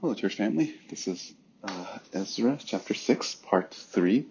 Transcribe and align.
Hello, 0.00 0.14
church 0.14 0.36
family. 0.36 0.74
This 0.88 1.06
is 1.06 1.34
uh, 1.62 1.98
Ezra 2.14 2.58
chapter 2.64 2.94
6, 2.94 3.34
part 3.34 3.74
3 3.74 4.24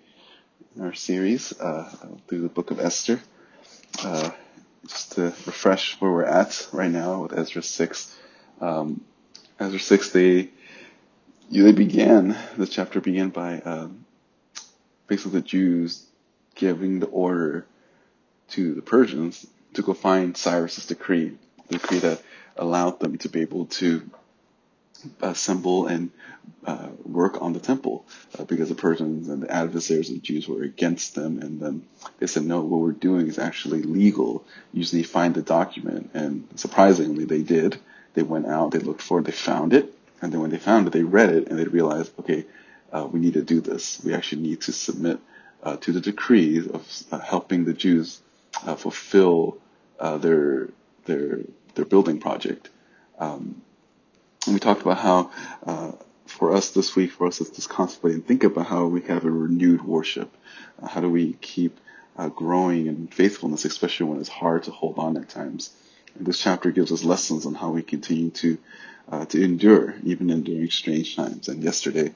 in 0.76 0.82
our 0.82 0.96
series 0.96 1.54
uh, 1.60 1.96
through 2.28 2.42
the 2.42 2.50
book 2.50 2.72
of 2.72 2.80
Esther. 2.80 3.22
Uh, 4.04 4.32
just 4.88 5.12
to 5.12 5.26
refresh 5.46 6.02
where 6.02 6.10
we're 6.10 6.24
at 6.24 6.68
right 6.72 6.90
now 6.90 7.22
with 7.22 7.38
Ezra 7.38 7.62
6. 7.62 8.18
Um, 8.60 9.06
Ezra 9.60 9.80
6, 9.80 10.10
they, 10.10 10.50
they 11.52 11.72
began, 11.72 12.36
the 12.58 12.66
chapter 12.66 13.00
began 13.00 13.30
by 13.30 13.62
um, 13.62 14.06
basically 15.06 15.40
the 15.40 15.46
Jews 15.46 16.04
giving 16.56 17.00
the 17.00 17.06
order 17.06 17.68
to 18.50 18.74
the 18.74 18.82
Persians 18.82 19.46
to 19.76 19.84
go 19.84 19.94
find 19.94 20.36
Cyrus's 20.36 20.88
decree, 20.88 21.38
the 21.68 21.78
decree 21.78 22.00
that 22.00 22.24
allowed 22.58 23.00
them 23.00 23.20
to 23.20 23.30
be 23.30 23.42
able 23.42 23.68
to 23.68 24.10
assemble 25.22 25.88
and 25.88 26.12
uh, 26.66 26.90
work 27.04 27.42
on 27.42 27.54
the 27.54 27.60
temple 27.60 28.06
uh, 28.38 28.44
because 28.44 28.70
the 28.70 28.76
Persians 28.76 29.30
and 29.30 29.44
the 29.44 29.52
adversaries 29.52 30.10
of 30.10 30.16
the 30.16 30.22
Jews 30.22 30.48
were 30.48 30.64
against 30.64 31.16
them. 31.16 31.42
And 31.42 31.60
then 31.60 31.86
they 32.20 32.28
said, 32.28 32.44
no, 32.44 32.62
what 32.62 32.82
we're 32.82 32.92
doing 32.92 33.28
is 33.28 33.40
actually 33.40 33.84
legal. 33.84 34.44
Usually 34.74 35.04
find 35.04 35.34
the 35.34 35.42
document. 35.42 36.12
And 36.14 36.48
surprisingly, 36.56 37.26
they 37.26 37.44
did. 37.44 37.80
They 38.14 38.24
went 38.24 38.48
out, 38.48 38.72
they 38.72 38.80
looked 38.80 39.02
for 39.02 39.20
it, 39.20 39.26
they 39.26 39.32
found 39.32 39.74
it. 39.74 39.94
And 40.22 40.34
then 40.34 40.42
when 40.42 40.50
they 40.50 40.58
found 40.58 40.88
it, 40.88 40.94
they 40.94 41.04
read 41.04 41.30
it 41.30 41.48
and 41.48 41.58
they 41.58 41.66
realized, 41.66 42.12
okay, 42.20 42.46
uh, 42.92 43.08
we 43.10 43.20
need 43.20 43.34
to 43.34 43.44
do 43.44 43.62
this. 43.62 44.02
We 44.04 44.14
actually 44.14 44.42
need 44.42 44.62
to 44.62 44.74
submit 44.74 45.20
uh, 45.64 45.78
to 45.78 45.92
the 45.92 46.02
decrees 46.02 46.68
of 46.68 47.04
uh, 47.12 47.20
helping 47.20 47.66
the 47.66 47.74
Jews 47.74 48.22
uh, 48.66 48.76
fulfill 48.76 49.58
their 50.00 50.70
their 51.06 51.42
their 51.76 51.86
building 51.86 52.20
project. 52.20 52.70
Um, 53.20 53.62
and 54.50 54.56
we 54.56 54.60
talked 54.60 54.82
about 54.82 54.98
how, 54.98 55.32
uh, 55.64 55.92
for 56.26 56.56
us 56.56 56.72
this 56.72 56.96
week, 56.96 57.12
for 57.12 57.28
us 57.28 57.38
to 57.38 57.54
just 57.54 57.70
contemplate 57.70 58.16
and 58.16 58.26
think 58.26 58.44
about 58.44 58.66
how 58.66 58.88
we 58.88 59.02
have 59.02 59.24
a 59.24 59.30
renewed 59.30 59.84
worship. 59.84 60.36
Uh, 60.82 60.88
how 60.88 61.02
do 61.02 61.10
we 61.10 61.34
keep 61.34 61.80
uh, 62.18 62.30
growing 62.30 62.88
in 62.88 63.08
faithfulness, 63.08 63.64
especially 63.66 64.08
when 64.08 64.20
it's 64.20 64.30
hard 64.30 64.64
to 64.64 64.72
hold 64.72 64.98
on 64.98 65.18
at 65.18 65.30
times? 65.30 65.70
And 66.16 66.26
this 66.26 66.40
chapter 66.42 66.72
gives 66.72 66.92
us 66.92 67.04
lessons 67.04 67.46
on 67.46 67.54
how 67.54 67.70
we 67.70 67.84
continue 67.84 68.32
to 68.32 68.58
uh, 69.12 69.26
to 69.26 69.44
endure, 69.44 69.96
even 70.04 70.30
in 70.32 70.44
during 70.44 70.70
strange 70.70 71.16
times. 71.16 71.48
And 71.48 71.64
yesterday, 71.64 72.14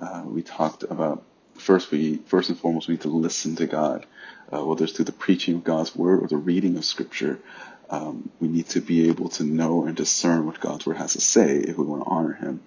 uh, 0.00 0.22
we 0.26 0.42
talked 0.42 0.82
about 0.82 1.22
first 1.54 1.92
we 1.92 2.16
first 2.26 2.50
and 2.50 2.58
foremost 2.58 2.88
we 2.88 2.94
need 2.94 3.02
to 3.02 3.08
listen 3.08 3.54
to 3.56 3.66
God, 3.66 4.06
uh, 4.52 4.64
whether 4.64 4.84
it's 4.84 4.92
through 4.92 5.04
the 5.04 5.12
preaching 5.12 5.54
of 5.54 5.64
God's 5.64 5.94
word 5.94 6.22
or 6.22 6.26
the 6.26 6.36
reading 6.36 6.76
of 6.76 6.84
Scripture 6.84 7.38
um, 7.90 8.30
we 8.40 8.48
need 8.48 8.68
to 8.70 8.80
be 8.80 9.08
able 9.08 9.28
to 9.30 9.44
know 9.44 9.86
and 9.86 9.96
discern 9.96 10.46
what 10.46 10.60
God's 10.60 10.86
word 10.86 10.96
has 10.96 11.12
to 11.12 11.20
say 11.20 11.56
if 11.56 11.78
we 11.78 11.84
want 11.84 12.04
to 12.04 12.10
honor 12.10 12.32
Him. 12.32 12.60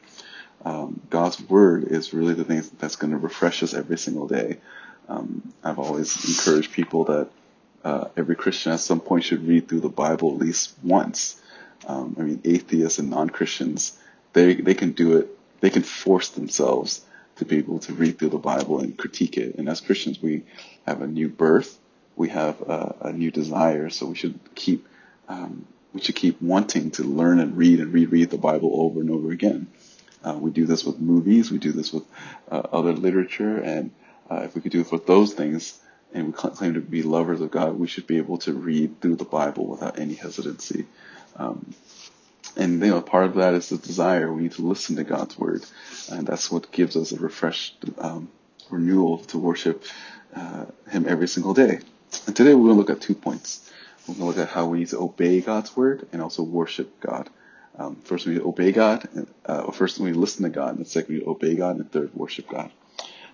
Um, 0.64 1.02
God's 1.10 1.40
word 1.42 1.86
is 1.86 2.14
really 2.14 2.34
the 2.34 2.44
thing 2.44 2.64
that's 2.80 2.96
going 2.96 3.12
to 3.12 3.18
refresh 3.18 3.64
us 3.64 3.74
every 3.74 3.98
single 3.98 4.28
day. 4.28 4.60
Um, 5.08 5.54
I've 5.64 5.80
always 5.80 6.16
encouraged 6.28 6.72
people 6.72 7.06
that 7.06 7.30
uh, 7.84 8.10
every 8.18 8.36
Christian 8.36 8.74
at 8.74 8.80
some 8.80 9.00
point 9.00 9.24
should 9.24 9.48
read 9.48 9.68
through 9.68 9.80
the 9.82 9.90
Bible 9.90 10.34
at 10.34 10.40
least 10.40 10.74
once. 10.84 11.42
Um, 11.88 12.16
I 12.20 12.24
mean, 12.24 12.42
atheists 12.44 13.00
and 13.00 13.10
non-Christians, 13.10 13.98
they 14.34 14.56
they 14.56 14.74
can 14.74 14.92
do 14.92 15.18
it. 15.18 15.30
They 15.62 15.70
can 15.70 15.84
force 15.84 16.30
themselves 16.30 17.02
to 17.38 17.46
be 17.46 17.58
able 17.58 17.80
to 17.80 17.94
read 17.94 18.20
through 18.20 18.30
the 18.30 18.38
Bible 18.38 18.80
and 18.80 18.98
critique 18.98 19.38
it. 19.38 19.56
And 19.56 19.70
as 19.70 19.82
Christians, 19.82 20.22
we 20.22 20.44
have 20.86 21.02
a 21.02 21.08
new 21.08 21.30
birth. 21.30 21.80
We 22.16 22.30
have 22.30 22.62
a, 22.62 22.96
a 23.02 23.14
new 23.14 23.32
desire, 23.32 23.90
so 23.90 24.08
we 24.08 24.16
should 24.16 24.40
keep 24.56 24.86
um, 25.30 25.66
we 25.94 26.02
should 26.02 26.16
keep 26.16 26.42
wanting 26.42 26.92
to 26.92 27.04
learn 27.04 27.40
and 27.40 27.56
read 27.56 27.80
and 27.80 27.94
reread 27.94 28.30
the 28.30 28.38
Bible 28.38 28.72
over 28.74 29.00
and 29.00 29.10
over 29.10 29.32
again. 29.32 29.68
Uh, 30.24 30.38
we 30.38 30.52
do 30.52 30.66
this 30.66 30.84
with 30.84 31.00
movies, 31.00 31.50
we 31.50 31.58
do 31.58 31.72
this 31.72 31.94
with 31.94 32.04
uh, 32.52 32.62
other 32.72 32.94
literature, 32.94 33.58
and 33.58 33.92
uh, 34.30 34.42
if 34.44 34.54
we 34.54 34.62
could 34.62 34.72
do 34.72 34.82
it 34.82 34.92
with 34.92 35.08
those 35.08 35.34
things, 35.34 35.80
and 36.14 36.28
we 36.28 36.34
claim 36.34 36.74
to 36.74 36.82
be 36.82 37.04
lovers 37.04 37.40
of 37.40 37.52
God, 37.52 37.80
we 37.80 37.88
should 37.88 38.08
be 38.08 38.18
able 38.18 38.38
to 38.40 38.54
read 38.54 39.00
through 39.00 39.16
the 39.16 39.26
Bible 39.26 39.66
without 39.68 39.98
any 39.98 40.16
hesitancy. 40.16 40.86
Um, 41.38 41.74
and 42.58 42.82
you 42.82 42.90
know, 42.90 43.02
part 43.02 43.26
of 43.26 43.36
that 43.36 43.54
is 43.54 43.70
the 43.70 43.78
desire. 43.78 44.32
We 44.32 44.44
need 44.44 44.54
to 44.54 44.64
listen 44.64 44.98
to 44.98 45.04
God's 45.04 45.38
word, 45.38 45.64
and 46.12 46.28
that's 46.28 46.52
what 46.52 46.72
gives 46.72 46.98
us 46.98 47.12
a 47.12 47.18
refreshed 47.18 47.86
um, 48.00 48.30
renewal 48.70 49.20
to 49.20 49.38
worship 49.38 49.84
uh, 50.36 50.66
Him 50.90 51.06
every 51.08 51.28
single 51.28 51.54
day. 51.54 51.80
And 52.26 52.36
today 52.36 52.54
we're 52.56 52.74
going 52.74 52.76
to 52.76 52.80
look 52.80 52.90
at 52.90 53.02
two 53.02 53.16
points. 53.16 53.72
We're 54.10 54.16
going 54.16 54.34
to 54.34 54.40
look 54.40 54.48
at 54.48 54.52
how 54.52 54.66
we 54.66 54.80
need 54.80 54.88
to 54.88 54.98
obey 54.98 55.40
God's 55.40 55.78
word 55.78 56.08
and 56.12 56.20
also 56.20 56.42
worship 56.42 57.00
God. 57.00 57.30
Um, 57.78 57.98
first, 57.98 58.26
we 58.26 58.40
obey 58.40 58.72
God. 58.72 59.08
Uh, 59.46 59.72
first, 59.72 60.00
we 60.00 60.14
listen 60.14 60.42
to 60.44 60.50
God, 60.50 60.78
and 60.78 60.88
second, 60.88 61.14
we 61.14 61.24
obey 61.24 61.54
God, 61.54 61.76
and 61.76 61.92
third, 61.92 62.16
worship 62.16 62.50
God. 62.50 62.72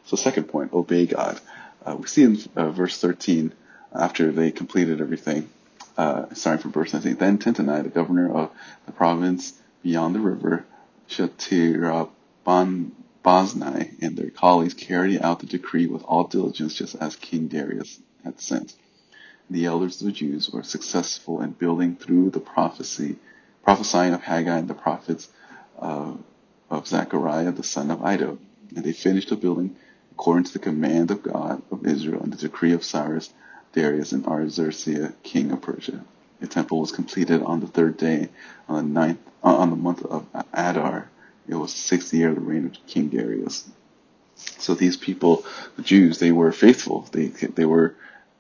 So, 0.04 0.18
second 0.18 0.50
point, 0.50 0.74
obey 0.74 1.06
God. 1.06 1.40
Uh, 1.86 1.96
we 1.98 2.08
see 2.08 2.24
in 2.24 2.38
uh, 2.58 2.72
verse 2.72 3.00
13, 3.00 3.54
after 3.94 4.34
they 4.34 4.52
completed 4.52 5.00
everything, 5.00 5.48
uh, 5.98 6.26
starting 6.34 6.62
from 6.62 6.74
verse 6.74 6.92
19, 6.92 7.16
then 7.16 7.38
Tattenai, 7.38 7.84
the 7.84 7.90
governor 7.90 8.36
of 8.36 8.52
the 8.86 8.92
province 8.92 9.54
beyond 9.82 10.14
the 10.14 10.20
river, 10.20 10.66
Shethar-bozenai, 11.08 14.02
and 14.02 14.18
their 14.18 14.30
colleagues 14.30 14.74
carried 14.74 15.22
out 15.22 15.40
the 15.40 15.46
decree 15.46 15.88
with 15.88 16.04
all 16.04 16.26
diligence, 16.26 16.76
just 16.76 16.96
as 16.96 17.16
King 17.16 17.48
Darius 17.48 17.98
had 18.26 18.42
sent 18.42 18.76
the 19.50 19.66
elders 19.66 20.02
of 20.02 20.08
the 20.08 20.14
Jews 20.14 20.50
were 20.50 20.64
successful 20.64 21.42
in 21.42 21.52
building 21.52 21.96
through 21.98 22.32
the 22.32 22.40
prophecy, 22.40 23.18
prophesying 23.64 24.14
of 24.14 24.24
Haggai 24.24 24.60
and 24.60 24.68
the 24.68 24.74
prophets 24.76 25.30
of 26.70 26.88
Zechariah 26.88 27.52
the 27.52 27.64
son 27.64 27.92
of 27.92 28.02
Iddo. 28.06 28.40
And 28.76 28.86
they 28.86 28.94
finished 28.94 29.30
the 29.30 29.36
building 29.36 29.76
according 30.12 30.46
to 30.46 30.54
the 30.54 30.60
command 30.60 31.12
of 31.12 31.24
God 31.24 31.62
of 31.72 31.86
Israel 31.86 32.24
and 32.24 32.34
the 32.34 32.38
decree 32.38 32.74
of 32.74 32.84
Cyrus, 32.84 33.34
Darius, 33.74 34.14
and 34.14 34.26
Artaxerxes, 34.26 35.14
king 35.24 35.52
of 35.52 35.62
Persia. 35.62 36.04
The 36.40 36.48
temple 36.48 36.80
was 36.82 36.92
completed 36.92 37.42
on 37.44 37.60
the 37.62 37.68
third 37.68 37.98
day, 37.98 38.30
on 38.68 38.76
the 38.94 38.94
ninth, 39.02 39.20
uh, 39.44 39.56
on 39.56 39.70
the 39.70 39.76
month 39.76 40.04
of 40.06 40.26
Adar. 40.54 41.10
It 41.48 41.56
was 41.56 41.74
the 41.74 41.80
sixth 41.80 42.14
year 42.14 42.30
of 42.30 42.36
the 42.36 42.42
reign 42.42 42.66
of 42.66 42.74
King 42.88 43.10
Darius. 43.10 43.70
So 44.36 44.74
these 44.76 44.98
people, 44.98 45.46
the 45.78 45.84
Jews, 45.84 46.20
they 46.20 46.32
were 46.32 46.52
faithful. 46.52 47.08
They 47.12 47.28
they 47.28 47.66
were 47.66 47.96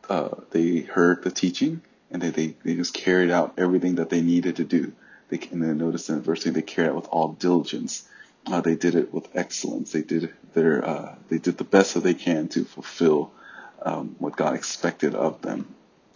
uh, 0.09 0.29
they 0.51 0.79
heard 0.79 1.23
the 1.23 1.31
teaching 1.31 1.81
and 2.11 2.21
they, 2.21 2.29
they, 2.29 2.55
they 2.63 2.75
just 2.75 2.93
carried 2.93 3.31
out 3.31 3.53
everything 3.57 3.95
that 3.95 4.09
they 4.09 4.21
needed 4.21 4.57
to 4.57 4.63
do. 4.63 4.93
They, 5.29 5.39
and 5.51 5.61
then 5.61 5.77
notice 5.77 6.09
in 6.09 6.21
verse 6.21 6.43
2, 6.43 6.51
they 6.51 6.61
carried 6.61 6.89
out 6.89 6.95
with 6.95 7.07
all 7.07 7.33
diligence. 7.33 8.07
Uh, 8.45 8.61
they 8.61 8.75
did 8.75 8.95
it 8.95 9.13
with 9.13 9.27
excellence. 9.35 9.91
They 9.91 10.03
did 10.03 10.33
their, 10.53 10.85
uh, 10.87 11.15
they 11.29 11.39
did 11.39 11.57
the 11.57 11.63
best 11.63 11.95
that 11.95 12.03
they 12.03 12.13
can 12.13 12.47
to 12.49 12.63
fulfill 12.63 13.31
um, 13.81 14.15
what 14.19 14.35
God 14.35 14.55
expected 14.55 15.15
of 15.15 15.41
them. 15.41 15.73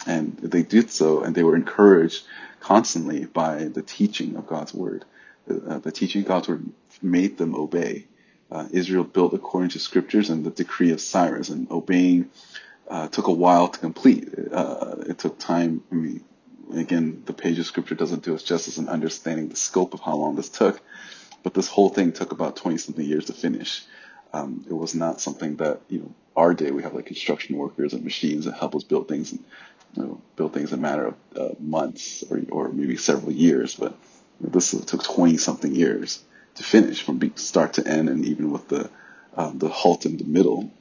And 0.07 0.37
they 0.37 0.63
did 0.63 0.91
so, 0.91 1.21
and 1.23 1.35
they 1.35 1.43
were 1.43 1.55
encouraged 1.55 2.23
constantly 2.59 3.25
by 3.25 3.65
the 3.65 3.81
teaching 3.81 4.35
of 4.35 4.47
God's 4.47 4.73
word. 4.73 5.05
Uh, 5.49 5.79
the 5.79 5.91
teaching 5.91 6.21
of 6.21 6.27
God's 6.27 6.47
word 6.47 6.69
made 7.01 7.37
them 7.37 7.55
obey. 7.55 8.05
Uh, 8.51 8.67
Israel 8.71 9.03
built 9.03 9.33
according 9.33 9.71
to 9.71 9.79
scriptures 9.79 10.29
and 10.29 10.43
the 10.43 10.49
decree 10.49 10.91
of 10.91 11.01
Cyrus, 11.01 11.49
and 11.49 11.69
obeying 11.69 12.29
uh, 12.89 13.07
took 13.07 13.27
a 13.27 13.31
while 13.31 13.67
to 13.67 13.79
complete. 13.79 14.29
Uh, 14.51 14.95
it 15.07 15.17
took 15.19 15.37
time. 15.37 15.83
I 15.91 15.95
mean, 15.95 16.23
again, 16.73 17.23
the 17.25 17.33
page 17.33 17.59
of 17.59 17.65
scripture 17.65 17.95
doesn't 17.95 18.23
do 18.23 18.35
us 18.35 18.43
justice 18.43 18.77
in 18.77 18.89
understanding 18.89 19.49
the 19.49 19.55
scope 19.55 19.93
of 19.93 20.01
how 20.01 20.15
long 20.15 20.35
this 20.35 20.49
took, 20.49 20.81
but 21.43 21.53
this 21.53 21.67
whole 21.67 21.89
thing 21.89 22.11
took 22.11 22.31
about 22.31 22.55
20 22.55 22.77
something 22.77 23.05
years 23.05 23.25
to 23.25 23.33
finish. 23.33 23.83
Um, 24.33 24.65
it 24.69 24.73
was 24.73 24.93
not 24.93 25.21
something 25.21 25.55
that, 25.57 25.81
you 25.87 25.99
know, 25.99 26.13
our 26.35 26.53
day 26.53 26.71
we 26.71 26.83
have 26.83 26.93
like 26.93 27.07
construction 27.07 27.57
workers 27.57 27.93
and 27.93 28.03
machines 28.03 28.45
that 28.45 28.55
help 28.55 28.75
us 28.75 28.83
build 28.83 29.07
things 29.07 29.31
and, 29.31 29.43
you 29.95 30.03
know, 30.03 30.21
build 30.35 30.53
things 30.53 30.71
in 30.71 30.79
a 30.79 30.81
matter 30.81 31.07
of 31.07 31.15
uh, 31.35 31.55
months 31.59 32.23
or, 32.29 32.41
or 32.49 32.69
maybe 32.69 32.95
several 32.95 33.31
years, 33.31 33.75
but 33.75 33.91
you 34.39 34.47
know, 34.47 34.49
this 34.49 34.71
took 34.71 35.03
20 35.03 35.37
something 35.37 35.73
years 35.73 36.23
to 36.55 36.63
finish 36.63 37.01
from 37.01 37.19
start 37.35 37.73
to 37.73 37.87
end 37.87 38.09
and 38.09 38.25
even 38.25 38.51
with 38.51 38.67
the, 38.67 38.89
um, 39.35 39.57
the 39.57 39.69
halt 39.69 40.05
in 40.05 40.17
the 40.17 40.23
middle 40.25 40.71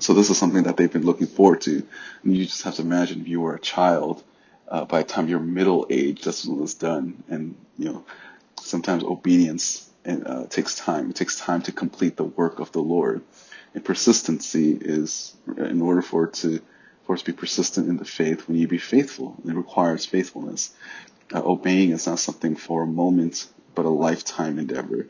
so 0.00 0.14
this 0.14 0.30
is 0.30 0.38
something 0.38 0.64
that 0.64 0.76
they've 0.76 0.92
been 0.92 1.04
looking 1.04 1.26
forward 1.26 1.62
to. 1.62 1.82
And 2.22 2.36
you 2.36 2.44
just 2.44 2.62
have 2.62 2.76
to 2.76 2.82
imagine 2.82 3.20
if 3.20 3.28
you 3.28 3.40
were 3.40 3.54
a 3.54 3.60
child, 3.60 4.22
uh, 4.68 4.84
by 4.84 5.02
the 5.02 5.08
time 5.08 5.28
you're 5.28 5.40
middle 5.40 5.86
age, 5.90 6.22
that's 6.22 6.46
when 6.46 6.62
it's 6.62 6.74
done. 6.74 7.22
And, 7.28 7.56
you 7.78 7.86
know, 7.86 8.04
sometimes 8.60 9.02
obedience 9.02 9.88
uh, 10.06 10.46
takes 10.46 10.76
time. 10.76 11.10
It 11.10 11.16
takes 11.16 11.38
time 11.38 11.62
to 11.62 11.72
complete 11.72 12.16
the 12.16 12.24
work 12.24 12.60
of 12.60 12.72
the 12.72 12.80
Lord. 12.80 13.22
And 13.74 13.84
persistency 13.84 14.72
is, 14.80 15.34
in 15.56 15.82
order 15.82 16.02
for 16.02 16.24
it 16.24 16.34
to, 16.34 16.60
for 17.04 17.14
us 17.14 17.22
to 17.22 17.32
be 17.32 17.36
persistent 17.36 17.88
in 17.88 17.96
the 17.96 18.04
faith, 18.04 18.48
need 18.48 18.62
to 18.62 18.68
be 18.68 18.78
faithful. 18.78 19.36
It 19.46 19.54
requires 19.54 20.06
faithfulness. 20.06 20.74
Uh, 21.32 21.42
obeying 21.44 21.90
is 21.90 22.06
not 22.06 22.18
something 22.18 22.56
for 22.56 22.82
a 22.82 22.86
moment, 22.86 23.46
but 23.74 23.84
a 23.84 23.90
lifetime 23.90 24.58
endeavor. 24.58 25.08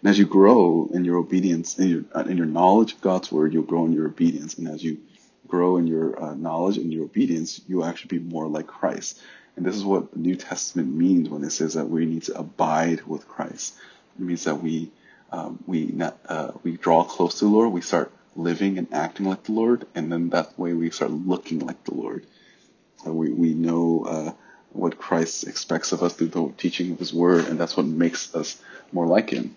And 0.00 0.10
as 0.10 0.18
you 0.18 0.26
grow 0.26 0.88
in 0.92 1.04
your 1.04 1.16
obedience, 1.16 1.78
in 1.78 1.88
your, 1.88 2.04
uh, 2.14 2.24
in 2.28 2.36
your 2.36 2.46
knowledge 2.46 2.94
of 2.94 3.00
God's 3.00 3.32
word, 3.32 3.52
you'll 3.52 3.64
grow 3.64 3.84
in 3.84 3.92
your 3.92 4.06
obedience. 4.06 4.56
And 4.56 4.68
as 4.68 4.82
you 4.82 4.98
grow 5.48 5.76
in 5.76 5.86
your 5.86 6.22
uh, 6.22 6.34
knowledge 6.34 6.76
and 6.76 6.92
your 6.92 7.04
obedience, 7.04 7.60
you'll 7.66 7.84
actually 7.84 8.18
be 8.18 8.24
more 8.24 8.46
like 8.46 8.66
Christ. 8.66 9.20
And 9.56 9.66
this 9.66 9.74
is 9.74 9.84
what 9.84 10.12
the 10.12 10.18
New 10.20 10.36
Testament 10.36 10.94
means 10.94 11.28
when 11.28 11.42
it 11.42 11.50
says 11.50 11.74
that 11.74 11.88
we 11.88 12.06
need 12.06 12.22
to 12.24 12.38
abide 12.38 13.04
with 13.06 13.26
Christ. 13.26 13.74
It 14.16 14.24
means 14.24 14.44
that 14.44 14.62
we 14.62 14.92
um, 15.30 15.62
we 15.66 15.86
not, 15.86 16.18
uh, 16.26 16.52
we 16.62 16.76
draw 16.76 17.04
close 17.04 17.38
to 17.40 17.44
the 17.44 17.50
Lord, 17.50 17.72
we 17.72 17.82
start 17.82 18.10
living 18.34 18.78
and 18.78 18.92
acting 18.94 19.26
like 19.26 19.42
the 19.44 19.52
Lord, 19.52 19.86
and 19.94 20.10
then 20.10 20.30
that 20.30 20.58
way 20.58 20.72
we 20.72 20.90
start 20.90 21.10
looking 21.10 21.58
like 21.58 21.84
the 21.84 21.94
Lord. 21.94 22.24
Uh, 23.06 23.12
we 23.12 23.30
we 23.30 23.52
know 23.52 24.04
uh, 24.08 24.32
what 24.72 24.98
Christ 24.98 25.46
expects 25.46 25.92
of 25.92 26.02
us 26.02 26.14
through 26.14 26.28
the 26.28 26.52
teaching 26.56 26.92
of 26.92 26.98
His 26.98 27.12
Word, 27.12 27.46
and 27.46 27.58
that's 27.58 27.76
what 27.76 27.86
makes 27.86 28.34
us 28.34 28.62
more 28.92 29.06
like 29.06 29.30
Him. 29.30 29.54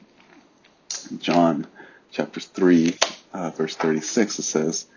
John 1.19 1.67
chapter 2.11 2.39
three, 2.39 2.97
uh, 3.33 3.51
verse 3.51 3.75
thirty-six, 3.75 4.39
it 4.39 4.43
says, 4.43 4.87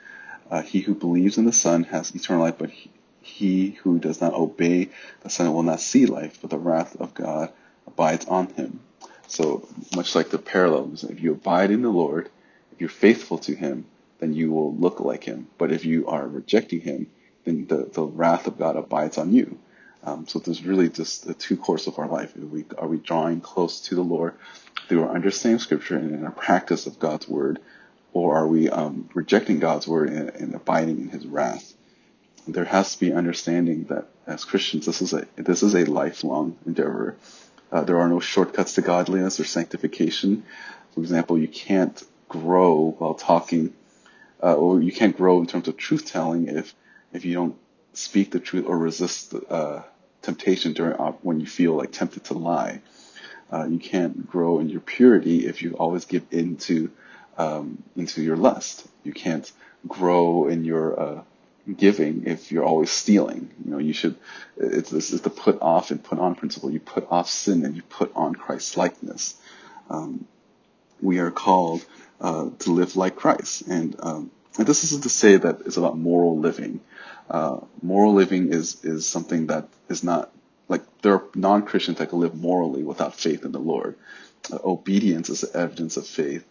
uh, 0.50 0.62
"He 0.62 0.81
who 0.81 0.94
believes 0.94 1.38
in 1.38 1.44
the 1.44 1.52
Son 1.52 1.85
has 1.85 2.14
eternal 2.14 2.43
life, 2.43 2.58
but 2.58 2.70
he, 2.70 2.91
he 3.23 3.70
who 3.82 3.99
does 3.99 4.20
not 4.20 4.35
obey 4.35 4.91
the 5.23 5.31
Son 5.31 5.52
will 5.52 5.62
not 5.62 5.81
see 5.81 6.06
life, 6.06 6.38
but 6.41 6.50
the 6.50 6.58
wrath 6.58 6.96
of 7.00 7.14
God 7.14 7.52
abides 7.87 8.26
on 8.26 8.49
him." 8.49 8.81
So 9.26 9.67
much 9.96 10.14
like 10.14 10.31
the 10.31 10.38
parallels, 10.38 11.05
if 11.05 11.20
you 11.20 11.32
abide 11.32 11.70
in 11.70 11.82
the 11.82 11.88
Lord, 11.88 12.29
if 12.73 12.81
you're 12.81 12.90
faithful 12.90 13.38
to 13.38 13.55
Him, 13.55 13.87
then 14.19 14.35
you 14.35 14.50
will 14.52 14.75
look 14.75 15.00
like 15.00 15.25
Him. 15.25 15.49
But 15.58 15.73
if 15.73 15.85
you 15.85 16.06
are 16.06 16.26
rejecting 16.26 16.81
Him, 16.81 17.11
then 17.44 17.67
the, 17.67 17.88
the 17.93 18.02
wrath 18.02 18.47
of 18.47 18.58
God 18.58 18.76
abides 18.76 19.19
on 19.19 19.32
you. 19.32 19.58
Um, 20.05 20.27
so 20.27 20.39
there's 20.39 20.62
really 20.62 20.91
just 20.91 21.27
the 21.27 21.35
two 21.35 21.56
courses 21.56 21.89
of 21.89 21.99
our 21.99 22.09
life. 22.09 22.37
Are 22.37 22.47
we, 22.47 22.65
are 22.77 22.89
we 22.89 22.99
drawing 22.99 23.41
close 23.41 23.81
to 23.83 23.95
the 23.95 24.03
Lord 24.03 24.35
through 24.89 25.05
our 25.05 25.15
understanding 25.15 25.56
of 25.56 25.62
Scripture 25.62 25.97
and 25.97 26.15
in 26.15 26.25
our 26.25 26.31
practice 26.31 26.87
of 26.87 26.99
God's 26.99 27.27
Word, 27.27 27.59
or 28.12 28.37
are 28.37 28.47
we 28.47 28.69
um, 28.69 29.09
rejecting 29.15 29.61
God's 29.61 29.89
Word 29.89 30.11
and, 30.11 30.29
and 30.31 30.55
abiding 30.55 31.01
in 31.01 31.09
His 31.09 31.27
wrath? 31.27 31.73
There 32.47 32.67
has 32.67 32.95
to 32.95 33.01
be 33.01 33.12
understanding 33.12 33.85
that 33.85 34.06
as 34.27 34.45
Christians, 34.45 34.87
this 34.87 35.01
is 35.01 35.15
a 35.15 35.27
this 35.37 35.62
is 35.62 35.75
a 35.75 35.85
lifelong 35.85 36.59
endeavor. 36.67 37.17
Uh, 37.73 37.83
there 37.83 37.99
are 37.99 38.09
no 38.09 38.21
shortcuts 38.21 38.75
to 38.75 38.83
godliness 38.83 39.41
or 39.41 39.45
sanctification. 39.45 40.45
For 40.95 41.00
example, 41.00 41.39
you 41.39 41.49
can't 41.49 42.03
grow 42.29 42.95
while 42.99 43.15
talking, 43.15 43.73
uh, 44.43 44.55
or 44.55 44.81
you 44.81 44.93
can't 44.93 45.17
grow 45.17 45.41
in 45.41 45.47
terms 45.47 45.69
of 45.69 45.79
truth 45.79 46.05
telling 46.05 46.49
if 46.49 46.75
if 47.12 47.25
you 47.25 47.33
don't 47.33 47.57
speak 47.95 48.31
the 48.31 48.41
truth 48.41 48.67
or 48.67 48.77
resist 48.77 49.35
uh, 49.49 49.83
temptation 50.25 50.73
during 50.73 50.94
uh, 50.94 51.12
when 51.23 51.41
you 51.41 51.47
feel 51.47 51.75
like 51.75 51.93
tempted 51.93 52.25
to 52.25 52.35
lie. 52.35 52.81
Uh, 53.53 53.67
you 53.67 53.79
can't 53.79 54.29
grow 54.29 54.59
in 54.59 54.69
your 54.69 54.81
purity 54.81 55.47
if 55.47 55.62
you 55.62 55.75
always 55.75 56.06
give 56.06 56.25
into 56.31 56.91
um, 57.37 57.82
into 57.97 58.23
your 58.23 58.37
lust. 58.37 58.87
You 59.05 59.12
can't 59.12 59.50
grow 59.87 60.49
in 60.49 60.65
your 60.65 61.00
uh, 61.00 61.23
giving 61.76 62.25
if 62.26 62.50
you're 62.50 62.65
always 62.65 62.91
stealing. 62.91 63.50
You 63.65 63.71
know, 63.73 63.79
you 63.79 63.93
should. 63.93 64.17
It's 64.56 64.91
this 64.91 65.12
is 65.12 65.21
the 65.21 65.31
put 65.31 65.61
off 65.61 65.91
and 65.91 66.03
put 66.03 66.19
on 66.19 66.35
principle. 66.35 66.71
You 66.71 66.81
put 66.81 67.06
off 67.11 67.29
sin 67.29 67.65
and 67.65 67.76
you 67.76 67.82
put 67.82 68.12
on 68.15 68.35
Christ's 68.35 68.76
likeness. 68.76 69.37
Um, 69.91 70.26
we 71.00 71.19
are 71.19 71.31
called 71.31 71.85
uh, 72.21 72.49
to 72.61 72.71
live 72.71 72.97
like 72.97 73.17
Christ, 73.17 73.62
and, 73.69 73.97
um, 74.00 74.31
and 74.59 74.67
this 74.67 74.85
isn't 74.85 75.03
to 75.03 75.09
say 75.09 75.37
that 75.37 75.61
it's 75.67 75.77
about 75.77 75.99
moral 75.99 76.39
living. 76.39 76.81
Uh, 77.29 77.61
moral 77.83 78.15
living 78.15 78.53
is 78.53 78.85
is 78.85 79.06
something 79.06 79.49
that 79.49 79.69
is 79.89 80.05
not 80.05 80.31
like 80.69 80.83
there 81.03 81.15
are 81.15 81.25
non-Christians 81.35 81.99
that 81.99 82.11
can 82.11 82.21
live 82.21 82.35
morally 82.35 82.83
without 82.83 83.15
faith 83.15 83.45
in 83.45 83.53
the 83.53 83.59
Lord. 83.59 83.97
Uh, 84.53 84.59
obedience 84.65 85.29
is 85.29 85.45
evidence 85.55 85.97
of 85.97 86.06
faith. 86.06 86.45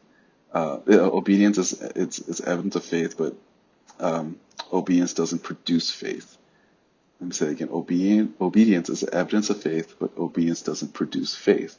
Uh, 0.53 0.79
obedience 0.87 1.57
is 1.57 1.81
it's, 1.95 2.19
it's 2.19 2.41
evidence 2.41 2.75
of 2.75 2.83
faith, 2.83 3.17
but 3.17 3.35
um, 3.99 4.39
obedience 4.71 5.13
doesn't 5.13 5.43
produce 5.43 5.89
faith. 5.89 6.37
Let 7.19 7.27
me 7.27 7.33
say 7.33 7.47
again. 7.51 7.69
Obedience 7.71 8.89
is 8.89 9.03
evidence 9.03 9.49
of 9.49 9.61
faith, 9.61 9.95
but 9.99 10.17
obedience 10.17 10.61
doesn't 10.61 10.93
produce 10.93 11.33
faith. 11.33 11.77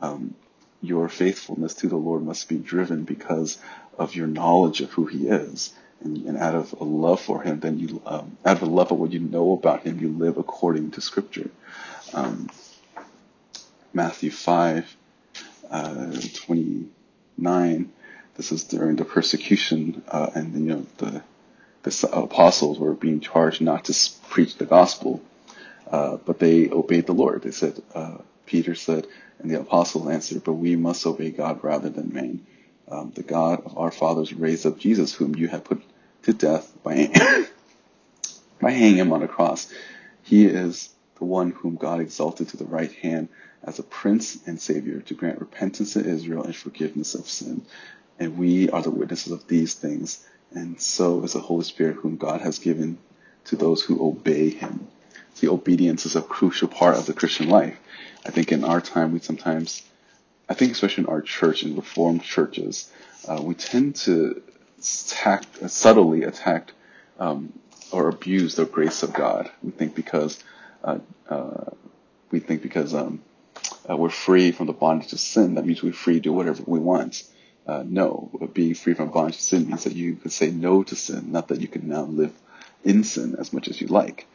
Um, 0.00 0.34
your 0.80 1.08
faithfulness 1.08 1.74
to 1.76 1.88
the 1.88 1.96
Lord 1.96 2.22
must 2.22 2.48
be 2.48 2.58
driven 2.58 3.04
because 3.04 3.58
of 3.98 4.14
your 4.14 4.26
knowledge 4.26 4.80
of 4.80 4.90
who 4.90 5.06
He 5.06 5.28
is 5.28 5.72
and, 6.04 6.24
and 6.26 6.36
out 6.36 6.54
of 6.54 6.72
a 6.74 6.84
love 6.84 7.20
for 7.20 7.42
him, 7.42 7.60
then 7.60 7.78
you, 7.78 8.00
um, 8.06 8.36
out 8.44 8.56
of 8.58 8.62
a 8.62 8.70
love 8.70 8.92
of 8.92 8.98
what 8.98 9.12
you 9.12 9.20
know 9.20 9.52
about 9.52 9.82
him, 9.82 9.98
you 9.98 10.08
live 10.08 10.36
according 10.36 10.92
to 10.92 11.00
scripture. 11.00 11.50
Um, 12.12 12.50
Matthew 13.92 14.30
5, 14.30 14.96
uh, 15.70 16.12
29, 16.34 17.92
this 18.36 18.52
is 18.52 18.64
during 18.64 18.96
the 18.96 19.04
persecution, 19.04 20.02
uh, 20.08 20.30
and, 20.34 20.54
you 20.54 20.60
know, 20.60 20.86
the, 20.98 21.22
the 21.82 22.08
apostles 22.12 22.78
were 22.78 22.94
being 22.94 23.20
charged 23.20 23.60
not 23.60 23.86
to 23.86 23.94
preach 24.28 24.56
the 24.56 24.66
gospel, 24.66 25.22
uh, 25.90 26.16
but 26.16 26.38
they 26.38 26.70
obeyed 26.70 27.06
the 27.06 27.12
Lord. 27.12 27.42
They 27.42 27.50
said, 27.50 27.82
uh, 27.94 28.18
Peter 28.46 28.74
said, 28.74 29.06
and 29.38 29.50
the 29.50 29.60
apostles 29.60 30.08
answered, 30.08 30.44
but 30.44 30.54
we 30.54 30.76
must 30.76 31.06
obey 31.06 31.30
God 31.30 31.62
rather 31.64 31.88
than 31.88 32.12
man. 32.12 32.46
Um, 32.88 33.12
the 33.14 33.22
God 33.22 33.62
of 33.64 33.78
our 33.78 33.90
fathers 33.90 34.32
raised 34.32 34.66
up 34.66 34.78
Jesus, 34.78 35.14
whom 35.14 35.34
you 35.34 35.48
have 35.48 35.64
put 35.64 35.82
to 36.24 36.32
death 36.32 36.72
by, 36.82 37.10
by 38.60 38.70
hanging 38.70 38.96
him 38.96 39.12
on 39.12 39.22
a 39.22 39.28
cross. 39.28 39.72
He 40.22 40.46
is 40.46 40.90
the 41.18 41.24
one 41.24 41.50
whom 41.50 41.76
God 41.76 42.00
exalted 42.00 42.48
to 42.50 42.56
the 42.56 42.64
right 42.64 42.92
hand 42.92 43.28
as 43.62 43.78
a 43.78 43.82
prince 43.82 44.38
and 44.46 44.60
savior 44.60 45.00
to 45.00 45.14
grant 45.14 45.40
repentance 45.40 45.94
to 45.94 46.04
Israel 46.04 46.44
and 46.44 46.54
forgiveness 46.54 47.14
of 47.14 47.28
sin. 47.28 47.64
And 48.18 48.38
we 48.38 48.70
are 48.70 48.82
the 48.82 48.90
witnesses 48.90 49.32
of 49.32 49.46
these 49.48 49.74
things. 49.74 50.24
And 50.52 50.80
so 50.80 51.22
is 51.24 51.32
the 51.32 51.40
Holy 51.40 51.64
Spirit 51.64 51.96
whom 51.96 52.16
God 52.16 52.40
has 52.42 52.58
given 52.58 52.98
to 53.46 53.56
those 53.56 53.82
who 53.82 54.06
obey 54.06 54.50
him. 54.50 54.88
The 55.40 55.48
obedience 55.48 56.06
is 56.06 56.16
a 56.16 56.22
crucial 56.22 56.68
part 56.68 56.96
of 56.96 57.06
the 57.06 57.12
Christian 57.12 57.48
life. 57.48 57.76
I 58.24 58.30
think 58.30 58.52
in 58.52 58.64
our 58.64 58.80
time, 58.80 59.12
we 59.12 59.18
sometimes, 59.18 59.82
I 60.48 60.54
think 60.54 60.72
especially 60.72 61.04
in 61.04 61.10
our 61.10 61.22
church 61.22 61.62
and 61.62 61.76
Reformed 61.76 62.22
churches, 62.22 62.90
uh, 63.26 63.40
we 63.42 63.54
tend 63.54 63.96
to 63.96 64.42
attacked, 64.78 65.70
subtly 65.70 66.24
attack 66.24 66.72
um, 67.18 67.52
or 67.90 68.08
abuse 68.08 68.54
the 68.54 68.66
grace 68.66 69.02
of 69.02 69.12
God. 69.12 69.50
We 69.62 69.70
think 69.70 69.94
because 69.94 70.42
uh, 70.82 70.98
uh, 71.28 71.70
we 72.30 72.40
think 72.40 72.62
because 72.62 72.94
um, 72.94 73.22
uh, 73.88 73.96
we're 73.96 74.10
free 74.10 74.52
from 74.52 74.66
the 74.66 74.72
bondage 74.72 75.12
of 75.12 75.20
sin, 75.20 75.54
that 75.54 75.64
means 75.64 75.82
we're 75.82 75.92
free 75.92 76.14
to 76.14 76.20
do 76.20 76.32
whatever 76.32 76.62
we 76.66 76.78
want. 76.78 77.22
Uh, 77.66 77.82
no, 77.86 78.30
being 78.52 78.74
free 78.74 78.92
from 78.92 79.10
bondage 79.10 79.36
of 79.36 79.40
sin 79.40 79.66
means 79.68 79.84
that 79.84 79.94
you 79.94 80.16
can 80.16 80.30
say 80.30 80.50
no 80.50 80.82
to 80.82 80.94
sin, 80.94 81.32
not 81.32 81.48
that 81.48 81.60
you 81.60 81.68
can 81.68 81.88
now 81.88 82.02
live 82.02 82.32
in 82.84 83.04
sin 83.04 83.36
as 83.38 83.52
much 83.52 83.68
as 83.68 83.80
you 83.80 83.86
like. 83.86 84.26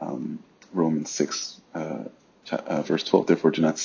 Um, 0.00 0.38
Romans 0.72 1.10
6, 1.10 1.60
uh, 1.74 2.04
uh, 2.50 2.82
verse 2.82 3.04
12, 3.04 3.26
therefore 3.26 3.50
do 3.50 3.60
not 3.60 3.78